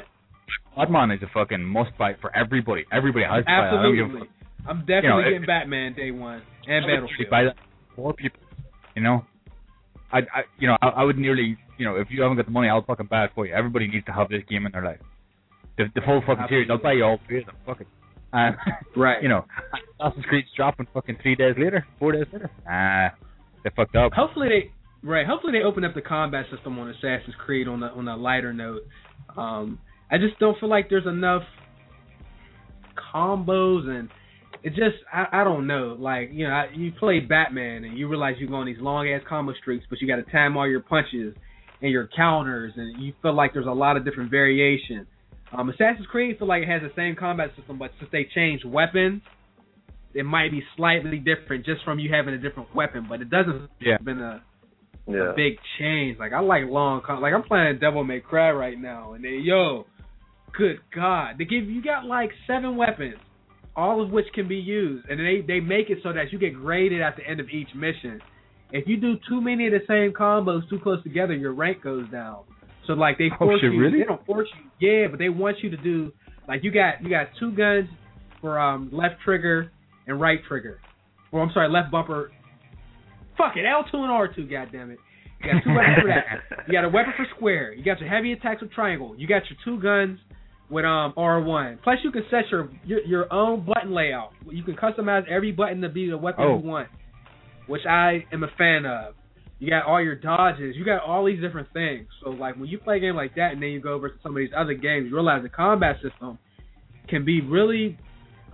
[0.76, 2.86] Batman is a fucking must buy for everybody.
[2.92, 3.80] Everybody has to buy it.
[3.80, 4.30] I don't give a Absolutely.
[4.68, 7.30] I'm definitely You know, getting if- Batman day one and Battlefield.
[7.32, 7.56] buy that
[7.96, 8.40] for people.
[9.00, 9.26] You know,
[10.12, 12.52] I, I you know, I, I would nearly, you know, if you haven't got the
[12.52, 13.54] money, I'll fucking buy it for you.
[13.54, 15.00] Everybody needs to have this game in their life.
[15.78, 16.68] The, the full fucking series.
[16.70, 17.56] I'll buy you all three of them.
[17.66, 17.88] Fuck it.
[18.34, 18.58] And
[18.98, 19.24] Right.
[19.24, 19.46] you know,
[20.02, 22.52] Assassin's Creed's dropping fucking three days later, four days later.
[22.70, 23.16] Ah,
[23.64, 24.12] they fucked up.
[24.12, 25.26] Hopefully they right.
[25.26, 28.52] Hopefully they open up the combat system on Assassin's Creed on a on a lighter
[28.52, 28.82] note.
[29.38, 29.80] Um,
[30.12, 31.44] I just don't feel like there's enough
[33.14, 34.10] combos and
[34.64, 35.96] it just I, I don't know.
[36.00, 39.08] Like you know, I, you play Batman and you realize you go on these long
[39.10, 41.36] ass combo streaks, but you got to time all your punches
[41.82, 45.08] and your counters, and you feel like there's a lot of different variation.
[45.58, 48.66] Um, Assassin's Creed feel like it has the same combat system, but since they changed
[48.66, 49.22] weapons,
[50.14, 53.06] it might be slightly different just from you having a different weapon.
[53.08, 53.98] But it doesn't Yeah.
[54.04, 54.42] been a
[55.08, 55.32] Yeah.
[55.32, 56.20] a big change.
[56.20, 59.40] Like I like long, con- like I'm playing Devil May Cry right now, and then
[59.44, 59.86] yo,
[60.52, 63.16] good God, they give you got like seven weapons,
[63.76, 66.54] all of which can be used, and they they make it so that you get
[66.54, 68.22] graded at the end of each mission.
[68.72, 72.08] If you do too many of the same combos too close together, your rank goes
[72.12, 72.44] down.
[72.88, 74.00] So like they Oh, force shit, you, really?
[74.00, 74.48] they don't force
[74.80, 76.12] you, yeah, but they want you to do
[76.48, 77.88] like you got you got two guns
[78.42, 79.72] for um left trigger
[80.08, 80.80] and right trigger,
[81.32, 82.32] or I'm sorry, left bumper
[83.38, 84.98] Fuck it, L2 and R2, goddammit.
[85.42, 86.66] You got two weapons for that.
[86.68, 87.74] You got a weapon for square.
[87.74, 89.16] You got your heavy attacks with triangle.
[89.18, 90.20] You got your two guns
[90.70, 91.82] with um R1.
[91.84, 94.32] Plus, you can set your your, your own button layout.
[94.50, 96.60] You can customize every button to be the weapon Oh.
[96.60, 96.88] you want,
[97.68, 99.16] which I am a fan of.
[99.60, 100.76] You got all your dodges.
[100.78, 102.08] You got all these different things.
[102.24, 104.16] So like when you play a game like that, and then you go over to
[104.24, 106.38] some of these other games, you realize the combat system
[107.10, 107.98] can be really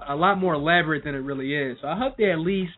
[0.08, 1.78] a lot more elaborate than it really is.
[1.82, 2.74] So I hope they at least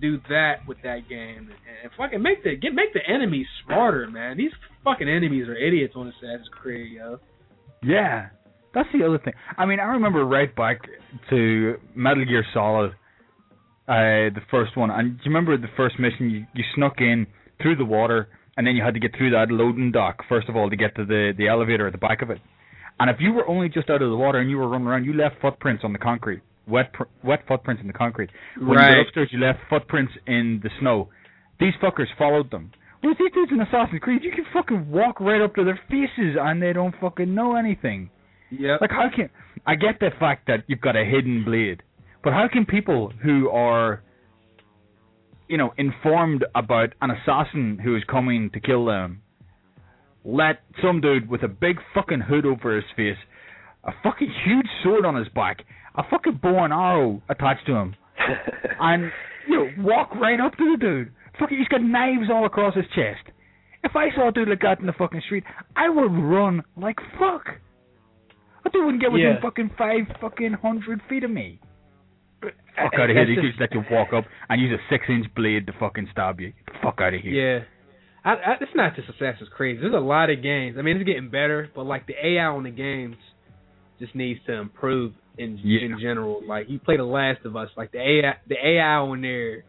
[0.00, 1.48] do that with that game and,
[1.82, 4.36] and fucking make the get make the enemies smarter, man.
[4.36, 4.52] These
[4.84, 7.18] fucking enemies are idiots on Assassin's Creed, yo.
[7.82, 8.28] Yeah,
[8.74, 9.34] that's the other thing.
[9.56, 10.78] I mean, I remember right back
[11.30, 12.92] to Metal Gear Solid,
[13.88, 16.30] uh, the first one, and do you remember the first mission?
[16.30, 17.26] You, you snuck in
[17.60, 20.56] through the water, and then you had to get through that loading dock first of
[20.56, 22.38] all to get to the the elevator at the back of it.
[23.00, 25.04] And if you were only just out of the water and you were running around,
[25.04, 28.30] you left footprints on the concrete, wet pr- wet footprints in the concrete.
[28.56, 28.94] When you Right.
[28.94, 31.08] got upstairs, you left footprints in the snow.
[31.58, 32.70] These fuckers followed them.
[33.02, 36.36] Dude, these dudes in Assassin's Creed, you can fucking walk right up to their faces
[36.40, 38.10] and they don't fucking know anything.
[38.58, 38.76] Yeah.
[38.80, 39.30] Like how can
[39.66, 41.82] I get the fact that you've got a hidden blade,
[42.22, 44.02] but how can people who are,
[45.48, 49.22] you know, informed about an assassin who is coming to kill them,
[50.24, 53.16] let some dude with a big fucking hood over his face,
[53.84, 55.64] a fucking huge sword on his back,
[55.96, 57.94] a fucking bow and arrow attached to him,
[58.80, 59.10] and
[59.48, 61.12] you know walk right up to the dude?
[61.38, 63.34] Fucking, he's got knives all across his chest.
[63.84, 65.44] If I saw a dude like that in the fucking street,
[65.74, 67.56] I would run like fuck.
[68.64, 69.40] I dude wouldn't get within Yeah.
[69.40, 71.58] fucking five fucking hundred feet of me.
[72.40, 73.24] Fuck out of here!
[73.26, 76.08] that's You just- just let you walk up and use a six-inch blade to fucking
[76.10, 76.52] stab you.
[76.82, 77.32] Fuck out of here!
[77.58, 77.64] Yeah.
[78.24, 79.78] I, I, it's not just Assassin's Creed.
[79.80, 80.76] There's a lot of games.
[80.78, 83.16] I mean, it's getting better, but like the AI on the games
[83.98, 85.84] just needs to improve in Yeah.
[85.86, 86.40] in general.
[86.46, 89.64] Like you play The Last of Us, like the AI the AI on there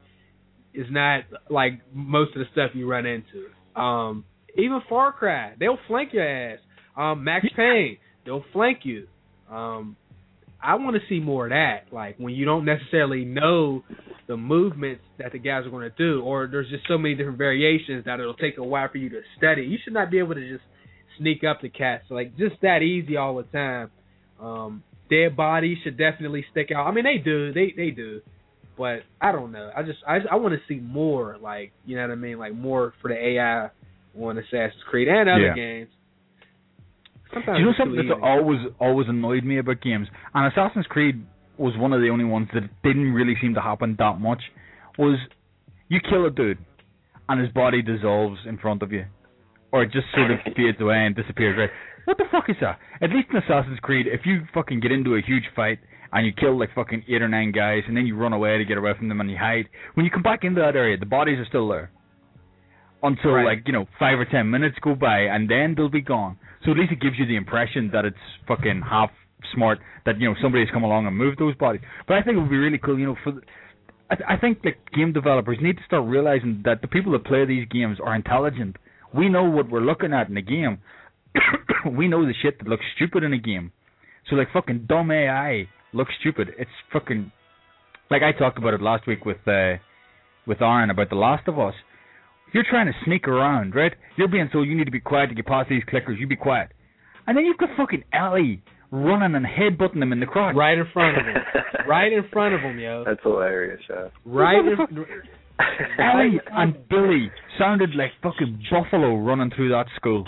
[0.74, 3.48] is not like most of the stuff you run into.
[3.80, 4.24] Um,
[4.56, 6.60] even Far Cry, they'll flank your ass.
[6.96, 9.08] Um, Max Payne, they'll flank you.
[9.50, 9.98] Um,
[10.62, 11.94] I want to see more of that.
[11.94, 13.84] Like when you don't necessarily know
[14.28, 17.38] the movements that the guys are going to do, or there's just so many different
[17.38, 19.64] variations that it'll take a while for you to study.
[19.64, 20.64] You should not be able to just
[21.20, 23.92] sneak up the cats like just that easy all the time.
[24.40, 26.88] Um, dead bodies should definitely stick out.
[26.88, 28.22] I mean, they do, they they do,
[28.78, 29.70] but I don't know.
[29.76, 31.38] I just I I want to see more.
[31.40, 32.40] Like you know what I mean?
[32.40, 33.70] Like more for the AI
[34.18, 35.54] on Assassin's Creed and other Yeah.
[35.56, 35.90] games.
[37.34, 40.08] Do you know something that's always always annoyed me about games?
[40.34, 41.26] And Assassin's Creed
[41.58, 44.42] was one of the only ones that didn't really seem to happen that much.
[44.98, 45.20] Was
[45.90, 46.58] you kill a dude,
[47.30, 49.06] and his body dissolves in front of you,
[49.72, 51.58] or it just sort of fades away and disappears.
[51.58, 51.70] Right?
[52.06, 52.80] What the fuck is that?
[53.02, 55.80] At least in Assassin's Creed, if you fucking get into a huge fight
[56.12, 58.66] and you kill like fucking eight or nine guys, and then you run away to
[58.66, 61.06] get away from them and you hide, when you come back into that area, the
[61.06, 61.92] bodies are still there.
[63.04, 63.46] Until Right.
[63.46, 66.38] like you know five or ten minutes go by, and then they'll be gone.
[66.64, 69.12] So at least it gives you the impression that it's fucking half
[69.54, 71.82] smart that you know somebody's come along and moved those bodies.
[72.08, 73.34] But I think it would be really cool, you know, for.
[73.34, 73.42] The,
[74.10, 77.46] I, I think like game developers need to start realizing that the people that play
[77.46, 78.78] these games are intelligent.
[79.14, 80.80] We know what we're looking at in the game.
[81.92, 83.72] we know the shit that looks stupid in a game.
[84.30, 86.50] So like fucking dumb AI looks stupid.
[86.58, 87.32] It's fucking
[88.10, 89.76] like I talked about it last week with uh
[90.48, 91.74] with Aaron about The Last of Us.
[92.54, 93.94] You're trying to sneak around, right?
[94.18, 96.20] You're being told you need to be quiet to get past these clickers.
[96.20, 96.70] You be quiet,
[97.28, 100.56] and then you've got fucking Ellie running and headbutting them in the crotch.
[100.56, 101.36] right in front of him,
[101.88, 104.10] right in front of him, yo, That's hilarious, yeah.
[104.26, 104.78] right in.
[104.78, 105.06] Motherfucker.
[106.00, 110.26] Ellie and Billy sounded like fucking buffalo running through that school.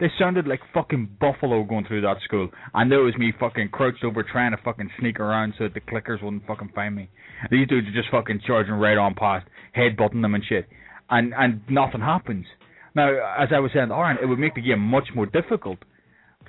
[0.00, 4.02] They sounded like fucking buffalo going through that school, and there was me fucking crouched
[4.02, 7.08] over trying to fucking sneak around so that the clickers wouldn't fucking find me.
[7.50, 10.66] These dudes are just fucking charging right on past, headbutting them and shit,
[11.10, 12.46] and and nothing happens.
[12.94, 15.78] Now, as I was saying, Aaron, it would make the game much more difficult.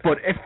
[0.04, 0.38] But if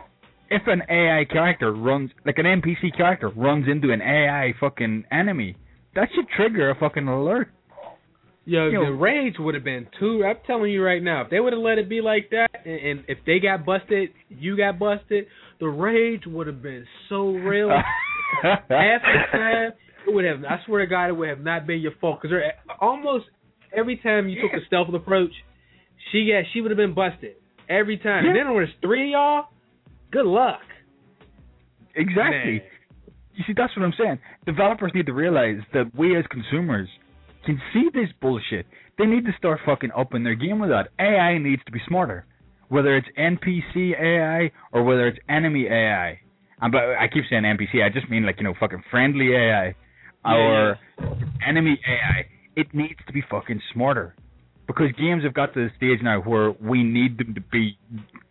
[0.50, 5.56] if an AI character runs like an NPC character runs into an AI fucking enemy,
[5.94, 7.50] that should trigger a fucking alert.
[8.44, 10.24] Yo, know- the rage would have been too.
[10.24, 12.74] I'm telling you right now, if they would have let it be like that, and,
[12.74, 15.26] and if they got busted, you got busted,
[15.60, 17.70] the rage would have been so real.
[18.42, 18.78] Half the
[19.32, 19.72] time,
[20.06, 20.44] it would have.
[20.44, 22.36] I swear to God, it would have not been your fault because
[22.80, 23.26] almost
[23.76, 25.32] every time you took a stealth approach,
[26.10, 27.34] she got she would have been busted
[27.68, 28.26] every time.
[28.26, 29.44] And then when it's three of y'all,
[30.10, 30.60] good luck.
[31.94, 32.52] exactly.
[32.52, 32.60] Man.
[33.34, 34.18] You see, that's what I'm saying.
[34.44, 36.88] Developers need to realize that we as consumers
[37.44, 38.66] can see this bullshit.
[38.98, 40.88] They need to start fucking upping their game with that.
[40.98, 42.26] AI needs to be smarter,
[42.68, 46.20] whether it's NPC AI or whether it's enemy AI.
[46.60, 47.82] But I keep saying NPC.
[47.82, 49.74] I just mean like you know fucking friendly AI
[50.24, 50.78] or
[51.46, 52.26] enemy AI.
[52.56, 54.14] It needs to be fucking smarter
[54.66, 57.78] because games have got to the stage now where we need them to be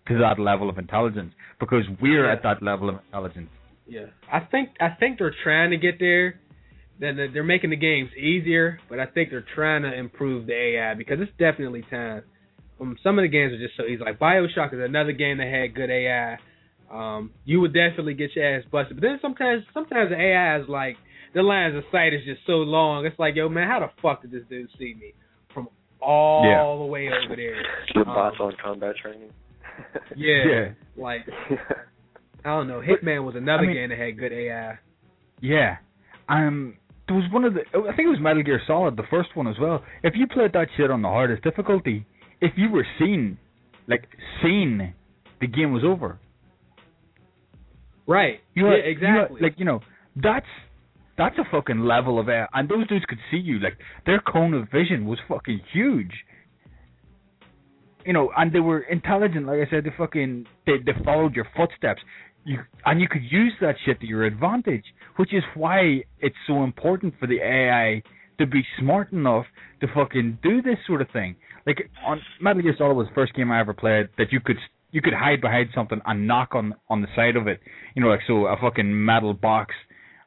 [0.07, 2.33] to that level of intelligence because we're Yeah.
[2.33, 3.49] at that level of intelligence.
[3.87, 6.35] Yeah, I think I think they're trying to get there.
[6.99, 10.53] That that they're making the games easier, but I think they're trying to improve the
[10.53, 12.23] AI because it's definitely time.
[12.81, 14.03] Um, some of the games are just so easy.
[14.03, 16.37] Like Bioshock is another game that had good AI.
[16.91, 18.97] Um, you would definitely get your ass busted.
[18.97, 20.97] But then sometimes sometimes the AI is like
[21.33, 23.05] the lines of sight is just so long.
[23.05, 25.13] It's like, yo man, how the fuck did this dude see me
[25.53, 25.69] from
[26.01, 26.63] all Yeah.
[26.77, 27.63] the way over there?
[27.93, 29.29] The Um, bots on combat training.
[30.17, 30.69] Yeah, Yeah.
[30.97, 31.21] like
[32.45, 32.81] I don't know.
[32.81, 34.79] Hitman was another I mean- game that had good AI.
[35.41, 35.77] Yeah.
[36.27, 36.75] Um
[37.09, 39.47] there was one of the I think it was Metal Gear Solid, the first one
[39.47, 39.83] as well.
[40.03, 42.05] If you played that shit on the hardest difficulty,
[42.39, 43.37] if you were seen
[43.87, 44.05] like
[44.41, 44.93] seen,
[45.41, 46.19] the game was over.
[48.07, 48.39] Right.
[48.55, 49.41] You yeah, had- you had- exactly.
[49.41, 49.81] like you know,
[50.15, 50.45] that's
[51.17, 53.59] that's a fucking level of air, and those dudes could see you.
[53.59, 56.13] Like their cone of vision was fucking huge.
[58.05, 59.45] You know, and they were intelligent.
[59.45, 62.01] Like I said, they fucking they, they followed your footsteps.
[62.49, 64.85] You and you could use that shit to your advantage,
[65.17, 68.01] which is why it's so important for the AI
[68.39, 69.45] to be smart enough
[69.81, 71.35] to fucking do this sort of thing.
[71.67, 74.57] Like on Metal Gear Solid was the first game I ever played that you could
[74.89, 77.59] you could hide behind something and knock on on the side of it.
[77.93, 79.75] You know, like so a fucking metal box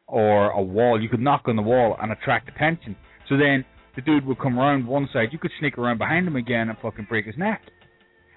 [0.06, 1.02] or a wall.
[1.02, 2.94] You could knock on the wall and attract attention.
[3.28, 3.64] So then
[3.96, 5.30] the dude would come around one side.
[5.32, 7.62] You could sneak around behind him again and fucking break his neck.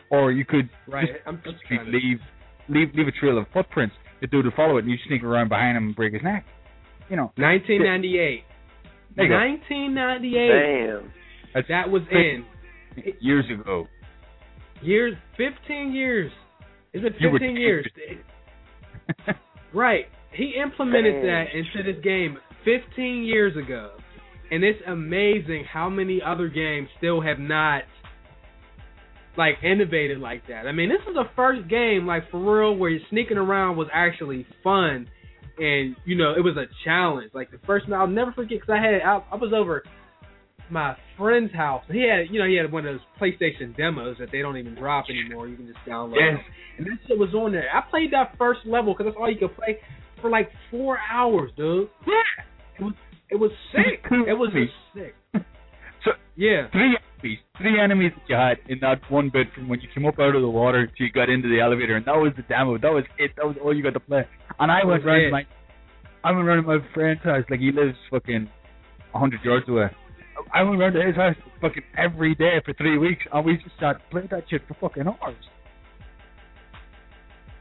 [0.09, 1.05] Or you could right.
[1.05, 1.57] just I'm just
[1.87, 2.19] leave
[2.69, 3.95] leave leave a trail of footprints.
[4.21, 6.45] The dude would follow it, and you sneak around behind him and break his neck.
[7.09, 7.31] You know.
[7.37, 8.43] 1998.
[9.15, 9.35] There you go.
[9.35, 10.47] 1998.
[10.47, 11.11] Damn.
[11.53, 12.45] That's That was in
[13.21, 13.87] years ago.
[14.81, 16.31] years, 15 years.
[16.93, 17.85] Is it You were 15 years?
[19.73, 20.05] Right.
[20.33, 21.25] He implemented Dang.
[21.25, 23.91] that into this game 15 years ago.
[24.49, 27.83] And it's amazing how many other games still have not
[29.37, 30.67] like innovated like that.
[30.67, 34.45] I mean, this is the first game like for real where sneaking around was actually
[34.63, 35.07] fun
[35.57, 37.31] and you know, it was a challenge.
[37.33, 39.83] Like the first I'll never forget cuz I had I, I was over
[40.69, 41.83] my friend's house.
[41.91, 44.75] He had, you know, he had one of those PlayStation demos that they don't even
[44.75, 45.47] drop anymore.
[45.47, 46.15] You can just download.
[46.19, 46.43] Yes.
[46.77, 47.67] And that shit was on there.
[47.73, 49.77] I played that first level because that's all you could play
[50.21, 51.87] for like four hours, dude.
[52.07, 52.43] Yeah.
[52.79, 52.93] It was
[53.29, 54.03] it was sick.
[54.11, 54.51] It was
[54.93, 55.15] sick.
[56.03, 56.67] So Yeah.
[56.71, 56.95] three
[57.25, 60.19] enemies, three enemies that you had in that one bit from when you came up
[60.19, 62.77] out of the water till you got into the elevator, and that was the demo.
[62.77, 63.31] That was it.
[63.37, 64.25] That was all you got to play.
[64.59, 65.43] And I went was round my,
[66.23, 67.43] I went round my friend's house.
[67.49, 68.49] Like he lives fucking
[69.13, 69.87] a hundred yards away.
[70.53, 73.75] I went round to his house fucking every day for three weeks, and we just
[73.79, 75.35] sat playing that shit for fucking hours.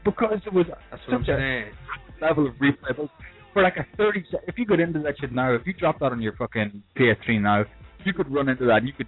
[0.03, 1.71] Because it was That's what I'm such a saying.
[2.21, 2.95] level of replay.
[2.95, 3.09] But
[3.53, 6.01] for like a 30 se- if you got into that shit now, if you dropped
[6.01, 7.63] that on your fucking PS3 now,
[8.03, 9.07] you could run into that and you could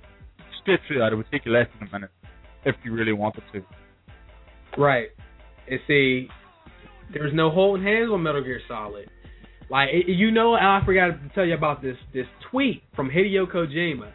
[0.68, 1.14] straight through that.
[1.14, 2.10] It would take you less than a minute
[2.66, 3.62] if you really wanted to.
[4.78, 5.10] Right.
[5.70, 6.28] And see,
[7.14, 9.10] there's no holding hands on Metal Gear Solid.
[9.70, 14.12] Like you know, I forgot to tell you about this this tweet from Hideo Kojima.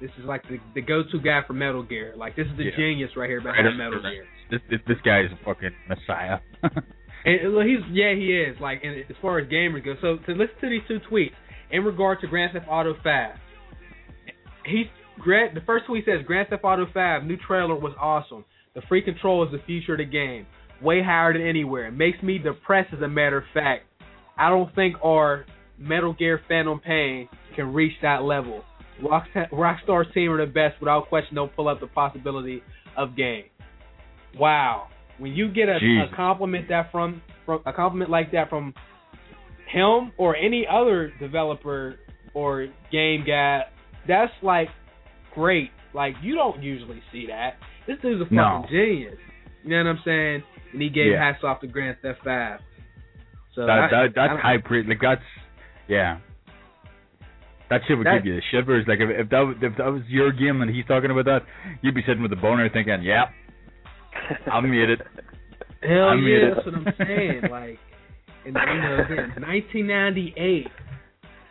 [0.00, 2.14] This is like the, the go-to guy for Metal Gear.
[2.16, 2.76] Like this is the Yeah.
[2.76, 4.00] genius right here behind Right, Metal.
[4.02, 4.24] Gear.
[4.50, 6.38] This, this this guy is a fucking messiah.
[7.24, 8.56] And look, he's yeah, he is.
[8.60, 9.94] Like and as far as gamers go.
[10.00, 11.32] So to listen to these two tweets
[11.72, 13.30] in regard to Grand Theft Auto 5.
[14.64, 14.86] He's
[15.18, 18.44] Grand, the first tweet says Grand Theft Auto 5 new trailer was awesome.
[18.74, 20.46] The free control is the future of the game.
[20.82, 21.86] Way higher than anywhere.
[21.86, 23.84] It makes me depressed as a matter of fact.
[24.36, 25.46] I don't think our
[25.78, 28.62] Metal Gear Phantom Pain can reach that level.
[29.02, 31.34] Rockstar, Rockstar's team are the best without question.
[31.34, 32.62] Don't pull up the possibility
[32.96, 33.44] of game.
[34.38, 34.88] Wow.
[35.18, 38.74] When you get a, a compliment that from from a compliment like that from
[39.72, 41.96] him or any other developer
[42.34, 43.62] or game guy,
[44.06, 44.68] that's like
[45.36, 45.70] great.
[45.94, 47.54] Like you don't usually see that.
[47.86, 48.64] This dude's a fucking No.
[48.68, 49.14] genius.
[49.62, 50.42] You know what I'm saying?
[50.72, 51.22] And he gave Yeah.
[51.32, 52.58] hats off to Grand Theft Five.
[53.54, 55.22] So that, I- that that's don't- high pre like that's
[55.88, 56.18] yeah.
[57.70, 58.84] That shit would That- give you the shivers.
[58.86, 61.42] Like if, if that was- if that was your game and he's talking about that,
[61.82, 63.28] you'd be sitting with a boner thinking, "Yep,
[64.50, 65.00] I made it."
[65.82, 67.42] Hell I mean, yeah, it- that's what I'm saying.
[67.50, 67.78] Like,
[68.44, 70.68] and you know, again, 1998,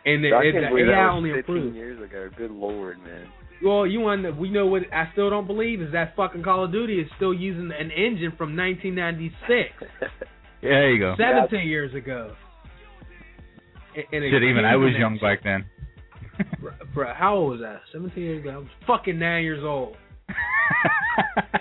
[0.06, 1.76] and the, I it, can't the AI only 15 improved.
[1.76, 2.30] years ago.
[2.36, 3.26] Good lord, man.
[3.64, 6.64] Well, you want to, we know what I still don't believe is that fucking Call
[6.64, 9.92] of Duty is still using an engine from 1996,
[10.62, 11.14] Yeah, there you go.
[11.18, 12.34] 17 years ago.
[13.94, 15.64] And, Shit, even I was young back then.
[16.62, 17.78] Bruh, bruh, how old was I?
[17.92, 18.50] 17 years ago.
[18.50, 19.96] I was fucking nine years old.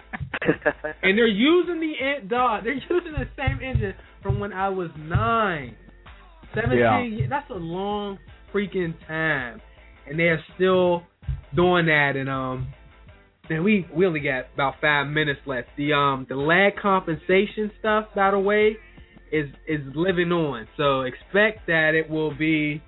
[1.02, 2.64] And they're using the dog.
[2.64, 5.76] They're using the same engine from when I was nine.
[6.54, 7.20] Seventeen.
[7.20, 7.28] Yeah.
[7.30, 8.18] That's a long
[8.54, 9.62] freaking time,
[10.08, 11.04] and they're still
[11.56, 12.14] doing that.
[12.16, 12.74] And um,
[13.50, 15.70] and we we only got about five minutes left.
[15.78, 18.78] The um the lag compensation stuff, by the way,
[19.32, 20.68] is is living on.
[20.78, 22.82] So expect that it will be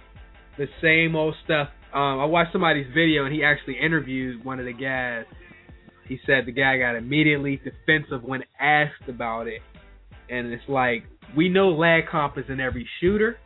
[0.57, 1.69] the same old stuff.
[1.93, 5.25] Um, I watched somebody's video and he actually interviewed one of the guys.
[6.07, 9.61] He said the guy got immediately defensive when asked about it,
[10.29, 11.03] and it's like
[11.35, 13.37] we know lag comp is in every shooter,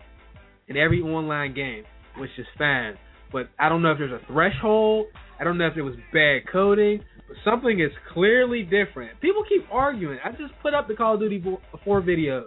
[0.67, 1.83] in every online game,
[2.17, 2.97] which is fine.
[3.31, 5.07] But I don't know if there's a threshold.
[5.39, 9.19] I don't know if it was bad coding, but something is clearly different.
[9.21, 10.19] People keep arguing.
[10.23, 11.43] I just put up the Call of Duty
[11.83, 12.45] 4 video.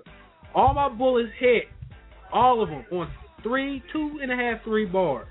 [0.55, 1.65] All my bullets hit,
[2.33, 3.11] all of them on
[3.43, 5.27] three, two and a half, three bars.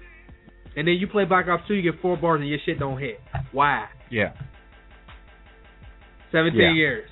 [0.75, 2.99] And then you play Black Ops 2, you get four bars and your shit don't
[2.99, 3.19] hit.
[3.51, 3.85] Why?
[4.09, 4.33] yeah.
[6.31, 6.73] 17 Yeah.
[6.73, 7.09] years.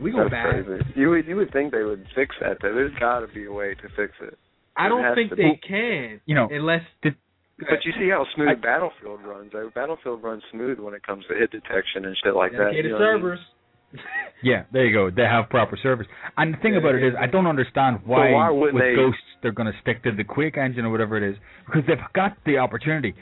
[0.00, 0.50] We go That's back.
[0.64, 0.84] crazy.
[0.96, 2.74] You would you would think they would fix that though.
[2.74, 4.36] There's got to be a way to fix it.
[4.76, 5.60] I don't think to they be.
[5.66, 6.20] can.
[6.26, 6.82] You know, unless.
[7.02, 7.14] did-
[7.58, 9.52] But you see how smooth I- Battlefield runs.
[9.52, 9.70] Though.
[9.74, 12.58] Battlefield runs smooth when it comes to hit detection and shit like that.
[12.58, 13.20] dedicated You know what I mean?
[13.22, 13.40] servers.
[14.42, 15.08] Yeah, there you go.
[15.10, 16.06] They have proper servers.
[16.36, 18.94] And the thing Yeah, about it yeah, is, I don't understand why, why with they-
[18.96, 21.96] Ghosts they're going to stick to the Quake engine or whatever it is, because they've
[22.12, 23.14] got the opportunity.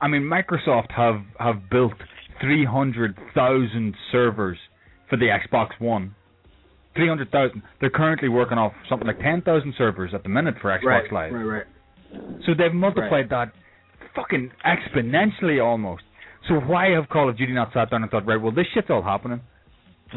[0.00, 1.94] I mean, Microsoft have have built
[2.40, 4.58] three hundred thousand servers
[5.08, 6.14] for the Xbox One.
[6.94, 7.62] Three hundred thousand.
[7.80, 11.12] They're currently working off something like ten thousand servers at the minute for Xbox right,
[11.12, 11.32] Live.
[11.32, 11.66] right, right.
[12.46, 13.52] So they've multiplied that
[14.14, 16.02] fucking exponentially almost.
[16.48, 18.88] So why have Call of Duty not sat down and thought, right, well, this shit's
[18.90, 19.40] all happening.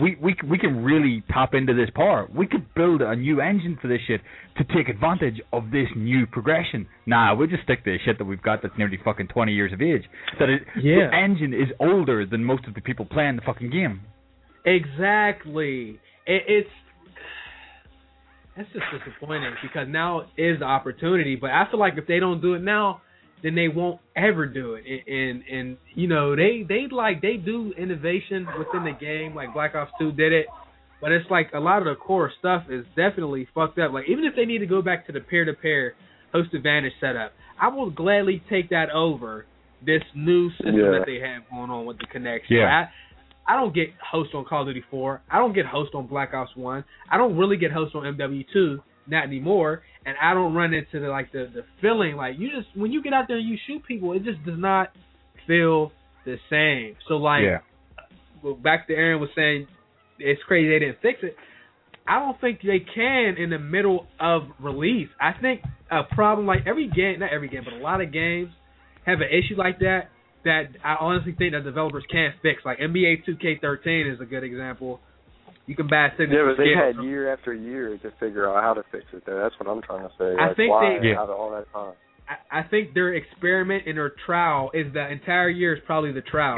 [0.01, 2.28] We we we can really tap into this power.
[2.36, 4.19] We could build a new engine for this shit
[4.57, 6.88] to take advantage of this new progression.
[7.05, 9.71] Nah, we'll just stick to the shit that we've got that's nearly fucking twenty years
[9.71, 10.03] of age.
[10.39, 11.07] That it, Yeah.
[11.09, 14.01] the engine is older than most of the people playing the fucking game.
[14.66, 15.99] Exactly.
[16.26, 16.70] It, it's
[18.57, 21.36] that's just disappointing because now is the opportunity.
[21.36, 23.01] But I feel like if they don't do it now,
[23.43, 24.84] then they won't ever do it.
[24.88, 29.53] And and, and you know they they like they do innovation within the game, like
[29.53, 30.47] Black Ops Two did it.
[31.01, 33.91] But it's like a lot of the core stuff is definitely fucked up.
[33.91, 35.93] Like even if they need to go back to the peer to peer
[36.32, 39.45] host advantage setup, I will gladly take that over
[39.86, 40.91] this new system Yeah.
[40.97, 42.55] that they have going on with the connection.
[42.57, 42.86] Yeah.
[42.88, 42.89] I,
[43.48, 45.22] I don't get host on Call of Duty 4.
[45.30, 46.84] I don't get host on Black Ops 1.
[47.12, 48.78] I don't really get host on MW2,
[49.08, 49.84] not anymore.
[50.06, 53.02] And I don't run into the like the the feeling like you just when you
[53.02, 54.89] get out there and you shoot people, it just does not
[55.48, 55.91] feel
[56.26, 56.96] the same.
[57.08, 58.52] So like yeah.
[58.64, 59.68] back to Aaron was saying,
[60.20, 61.36] it's crazy they didn't fix it.
[62.08, 65.10] I don't think they can in the middle of release.
[65.20, 68.50] I think a problem like every game, not every game, but a lot of games
[69.06, 70.10] have an issue like that
[70.46, 72.64] that I honestly think that developers can't fix.
[72.64, 75.00] Like NBA 2K13 is a good example.
[75.66, 78.62] You can buy a Yeah, signature but they had year after year to figure out
[78.64, 79.24] how to fix it.
[79.26, 80.36] Though that's what I'm trying to say.
[80.39, 81.20] I Like, think why they- Yeah.
[81.20, 81.93] out of all that time.
[82.28, 86.22] I, I think their experiment and their trial is the entire year is probably the
[86.22, 86.58] trial,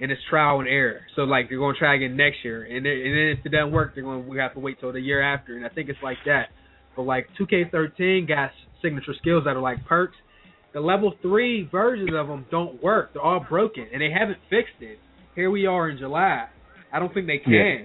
[0.00, 1.00] and it's trial and error.
[1.16, 3.50] So like they're going to try again next year, and then, and then if it
[3.50, 5.56] doesn't work, they're going to we have to wait till the year after.
[5.56, 6.48] And I think it's like that.
[6.96, 8.50] But like 2K13 got
[8.82, 10.16] signature skills that are like perks.
[10.72, 13.12] The level three versions of them don't work.
[13.12, 14.98] They're all broken, and they haven't fixed it.
[15.34, 16.46] Here we are in July.
[16.92, 17.52] I don't think they can.
[17.52, 17.84] Yeah.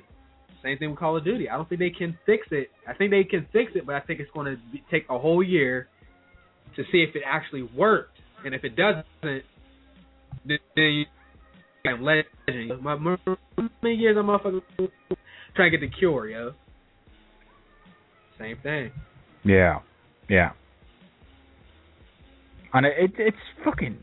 [0.63, 1.49] Same thing with Call of Duty.
[1.49, 2.69] I don't think they can fix it.
[2.87, 5.43] I think they can fix it, but I think it's going to take a whole
[5.43, 5.87] year
[6.75, 8.17] to see if it actually worked.
[8.43, 11.05] And if it doesn't, then you
[11.85, 12.81] I'm legend.
[12.81, 13.17] My, my,
[13.81, 14.61] many years a motherfucker
[15.55, 16.51] trying to get the cure, yo.
[18.39, 18.91] Same thing.
[19.43, 19.79] Yeah,
[20.29, 20.51] yeah.
[22.73, 23.97] And it, it it's fucking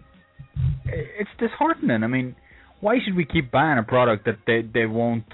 [0.87, 2.03] it's disheartening.
[2.03, 2.37] I mean,
[2.81, 5.25] why should we keep buying a product that they they won't?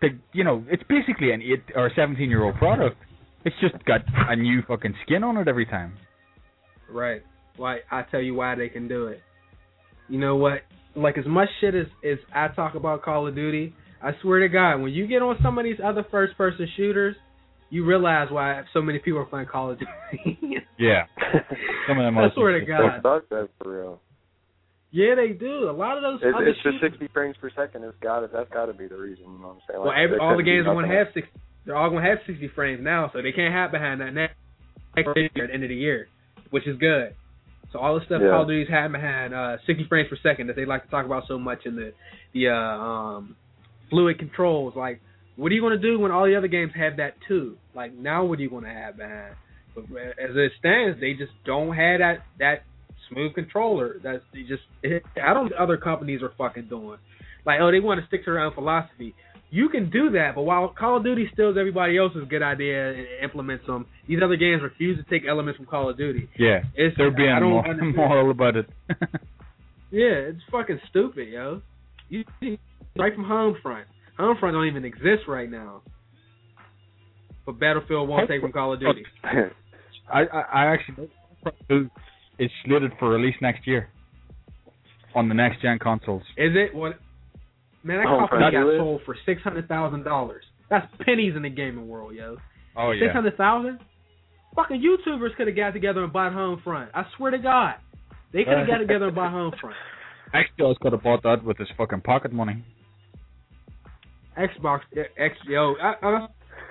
[0.00, 2.96] They, you know, it's basically an eight or seventeen year old product.
[3.44, 5.96] It's just got a new fucking skin on it every time.
[6.90, 7.22] Right.
[7.56, 9.20] Why I tell you why they can do it.
[10.08, 10.62] You know what?
[10.96, 14.48] Like as much shit as as I talk about Call of Duty, I swear to
[14.48, 17.16] God, when you get on some of these other first person shooters,
[17.70, 20.33] you realize why so many people are playing Call of Duty.
[20.78, 21.06] Yeah,
[21.86, 22.18] some of them.
[22.18, 22.96] I are swear to God.
[22.96, 24.00] It sucks though, for real.
[24.90, 25.70] yeah, they do.
[25.70, 27.84] A lot of those It's, other it's the 60 frames per second.
[27.84, 29.24] It's got to That's got to be the reason.
[29.24, 29.80] You know what I'm saying?
[29.82, 31.28] Well, every, all the games are going to have six.
[31.64, 34.34] They're all going to have 60 frames now, so they can't hide behind that next
[34.96, 36.08] at the end of the year,
[36.50, 37.14] which is good.
[37.72, 38.30] So all the stuff Yeah.
[38.30, 41.06] Call of Duty's hiding behind uh, 60 frames per second that they like to talk
[41.06, 41.92] about so much in the
[42.34, 43.36] the uh, um,
[43.90, 44.74] fluid controls.
[44.76, 45.00] Like,
[45.36, 47.56] what are you going to do when all the other games have that too?
[47.74, 49.34] Like, now what are you going to have behind?
[49.74, 52.62] But as it stands, they just don't have that that
[53.10, 53.96] smooth controller.
[54.02, 54.62] That's they just.
[54.82, 55.52] It, I don't.
[55.54, 56.98] Other companies are fucking doing.
[57.46, 59.14] Like, oh, they want to stick to their own philosophy.
[59.50, 63.06] You can do that, but while Call of Duty steals everybody else's good idea and
[63.22, 66.28] implements them, these other games refuse to take elements from Call of Duty.
[66.36, 67.96] Yeah, It's they're being I don't more understand.
[67.96, 68.66] moral about it.
[69.90, 71.62] Yeah, it's fucking stupid, yo.
[72.08, 72.24] You
[72.96, 73.84] right from Homefront.
[74.18, 75.82] Homefront don't even exist right now.
[77.46, 79.04] But Battlefield won't take from Call of Duty.
[80.12, 81.08] I, I, I actually
[81.68, 81.88] know
[82.38, 83.88] is slated for release next year
[85.14, 86.22] on the next gen consoles.
[86.36, 86.74] Is it?
[86.74, 86.98] What?
[87.82, 88.78] Man, that Homefront company got is?
[88.78, 90.44] sold for six hundred thousand dollars.
[90.70, 92.36] That's pennies in the gaming world, yo.
[92.76, 93.02] Oh yeah.
[93.02, 93.78] Oh Six hundred thousand?
[94.56, 96.88] Fucking YouTubers could have got together and bought Homefront.
[96.94, 97.74] I swear to God,
[98.32, 99.74] they could have got together and bought Homefront.
[100.34, 102.64] Xbox could have bought that with his fucking pocket money.
[104.38, 106.26] Xbox eh, X yo, I, I,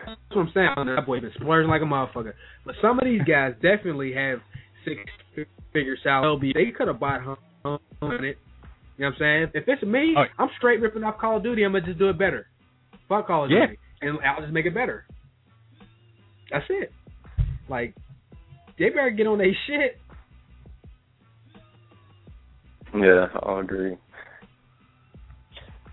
[0.05, 0.95] that's what I'm saying.
[0.95, 2.33] That boy been splurging like a motherfucker.
[2.65, 4.39] But some of these guys definitely have
[4.85, 4.99] six
[5.71, 6.51] figure salary.
[6.53, 8.37] They could have bought home on it.
[8.97, 9.47] You know what I'm saying?
[9.55, 10.23] If it's me, Oh.
[10.37, 11.63] I'm straight ripping off Call of Duty.
[11.63, 12.47] I'm gonna just do it better.
[13.09, 13.65] Fuck Call of Yeah.
[13.67, 15.05] Duty, and I'll just make it better.
[16.51, 16.91] That's it.
[17.69, 17.95] Like
[18.77, 19.99] they better get on their shit.
[22.95, 23.97] Yeah, I'll agree.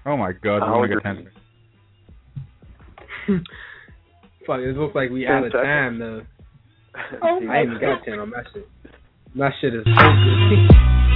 [0.05, 1.31] Oh my god, I'll we're gonna get
[3.27, 3.45] ten.
[4.51, 6.23] Fuck, it looks like we out of time though.
[7.23, 8.69] Oh I ain't even got ten on my shit.
[9.33, 11.07] My shit is so good.